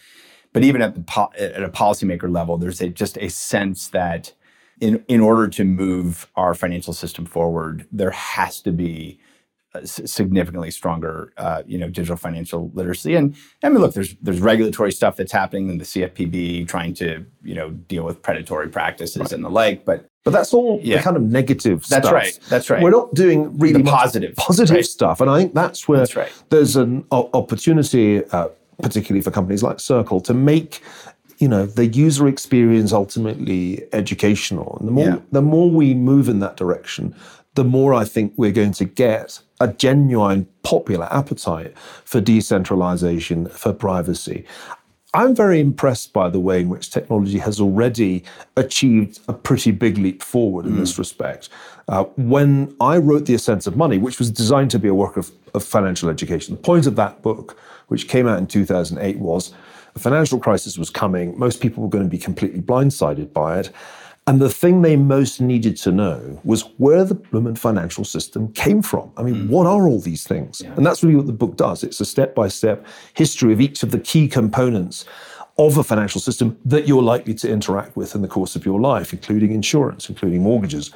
[0.55, 4.33] but even at the po- at a policymaker level, there's a, just a sense that
[4.81, 9.19] in in order to move our financial system forward, there has to be
[9.85, 13.15] significantly stronger, uh, you know, digital financial literacy.
[13.15, 17.25] And I mean, look, there's there's regulatory stuff that's happening in the CFPB trying to
[17.43, 19.33] you know deal with predatory practices right.
[19.33, 19.85] and the like.
[19.85, 20.97] But but that's all yeah.
[20.97, 22.03] the kind of negative stuff.
[22.03, 22.39] That's right.
[22.49, 22.83] That's right.
[22.83, 24.85] We're not doing really positive positive right.
[24.85, 26.33] stuff, and I think that's where that's right.
[26.49, 28.49] there's an opportunity, uh,
[28.83, 30.83] particularly for companies like Circle, to make
[31.39, 35.19] you know the user experience ultimately educational and the more yeah.
[35.33, 37.15] the more we move in that direction
[37.57, 43.73] the more I think we're going to get a genuine popular appetite for decentralization, for
[43.73, 44.45] privacy.
[45.15, 48.23] I'm very impressed by the way in which technology has already
[48.57, 50.79] achieved a pretty big leap forward in mm.
[50.79, 51.49] this respect.
[51.89, 55.17] Uh, when I wrote The Ascent of Money, which was designed to be a work
[55.17, 59.55] of, of financial education, the point of that book, which came out in 2008, was
[59.95, 61.39] the financial crisis was coming.
[61.39, 63.71] Most people were going to be completely blindsided by it.
[64.29, 68.83] And the thing they most needed to know was where the Blooming financial system came
[68.83, 69.13] from.
[69.17, 69.49] I mean, mm.
[69.49, 70.63] what are all these things?
[70.65, 70.73] Yeah.
[70.75, 71.85] And that's really what the book does.
[71.85, 75.05] It's a step by step history of each of the key components
[75.59, 78.81] of a financial system that you're likely to interact with in the course of your
[78.81, 80.91] life, including insurance, including mortgages.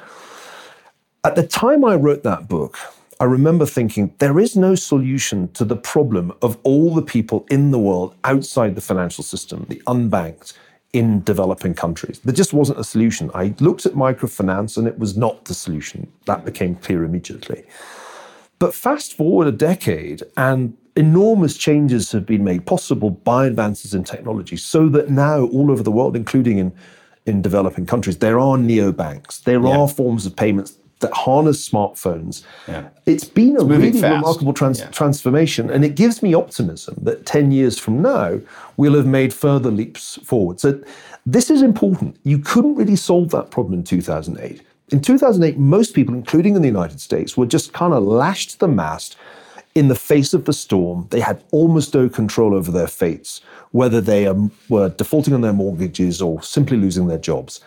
[1.23, 2.77] At the time I wrote that book,
[3.19, 7.71] I remember thinking there is no solution to the problem of all the people in
[7.71, 10.53] the world outside the financial system, the unbanked,
[10.93, 12.19] in developing countries.
[12.19, 13.31] There just wasn't a solution.
[13.33, 16.11] I looked at microfinance and it was not the solution.
[16.25, 17.63] That became clear immediately.
[18.59, 24.03] But fast forward a decade, and enormous changes have been made possible by advances in
[24.03, 26.71] technology, so that now, all over the world, including in,
[27.25, 29.77] in developing countries, there are neobanks, there yeah.
[29.77, 32.43] are forms of payments that harness smartphones.
[32.67, 32.87] Yeah.
[33.05, 34.03] It's been it's a really fast.
[34.03, 34.87] remarkable trans- yeah.
[34.87, 38.39] transformation, and it gives me optimism that 10 years from now,
[38.77, 40.59] we'll have made further leaps forward.
[40.59, 40.81] So,
[41.25, 42.17] this is important.
[42.23, 44.61] You couldn't really solve that problem in 2008.
[44.89, 48.59] In 2008, most people, including in the United States, were just kind of lashed to
[48.59, 49.17] the mast
[49.75, 51.07] in the face of the storm.
[51.11, 53.41] They had almost no control over their fates,
[53.71, 57.61] whether they um, were defaulting on their mortgages or simply losing their jobs.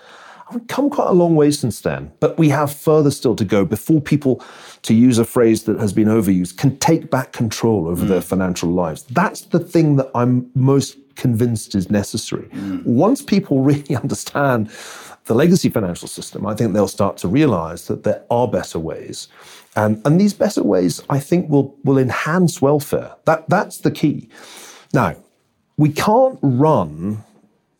[0.54, 3.64] We've come quite a long way since then, but we have further still to go
[3.64, 4.42] before people,
[4.82, 8.08] to use a phrase that has been overused, can take back control over mm.
[8.08, 9.02] their financial lives.
[9.04, 12.48] That's the thing that I'm most convinced is necessary.
[12.48, 12.84] Mm.
[12.84, 14.70] Once people really understand
[15.24, 19.26] the legacy financial system, I think they'll start to realize that there are better ways.
[19.74, 23.16] And, and these better ways, I think, will, will enhance welfare.
[23.24, 24.28] That, that's the key.
[24.92, 25.16] Now,
[25.76, 27.24] we can't run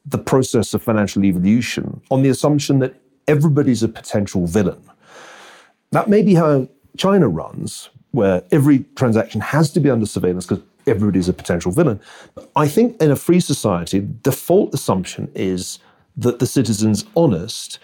[0.06, 2.94] the process of financial evolution on the assumption that
[3.26, 4.82] everybody's a potential villain.
[5.92, 10.62] That may be how China runs, where every transaction has to be under surveillance because
[10.86, 12.00] everybody's a potential villain.
[12.34, 15.78] But I think in a free society, the default assumption is
[16.16, 17.80] that the citizen's honest.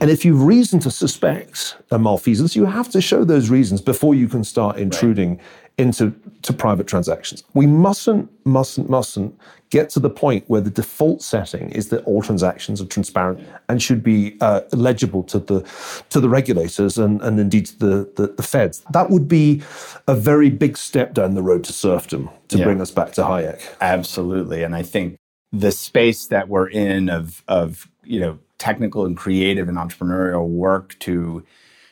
[0.00, 4.14] And if you've reason to suspect a malfeasance, you have to show those reasons before
[4.14, 5.40] you can start intruding right
[5.80, 7.42] into to private transactions.
[7.54, 9.38] We mustn't, mustn't, mustn't
[9.70, 13.82] get to the point where the default setting is that all transactions are transparent and
[13.82, 15.66] should be uh, legible to the
[16.10, 18.84] to the regulators and, and indeed to the, the, the, feds.
[18.90, 19.62] That would be
[20.06, 22.64] a very big step down the road to serfdom to yeah.
[22.64, 23.62] bring us back to Hayek.
[23.80, 25.16] Absolutely, and I think
[25.52, 30.98] the space that we're in of of you know technical and creative and entrepreneurial work
[30.98, 31.42] to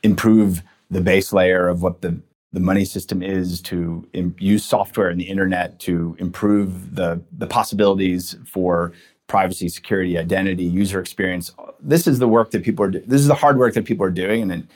[0.02, 2.20] improve the base layer of what the
[2.52, 7.46] the money system is to Im- use software and the internet to improve the the
[7.46, 8.92] possibilities for
[9.26, 11.52] privacy, security, identity, user experience.
[11.80, 12.90] This is the work that people are.
[12.90, 14.66] Do- this is the hard work that people are doing, and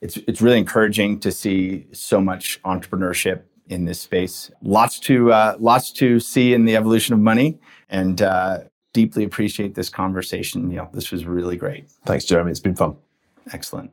[0.00, 4.50] it's it's really encouraging to see so much entrepreneurship in this space.
[4.62, 7.58] Lots to uh, lots to see in the evolution of money,
[7.88, 8.58] and uh,
[8.92, 10.70] deeply appreciate this conversation.
[10.70, 11.88] You know, this was really great.
[12.04, 12.50] Thanks, Jeremy.
[12.50, 12.96] It's been fun.
[13.52, 13.90] Excellent.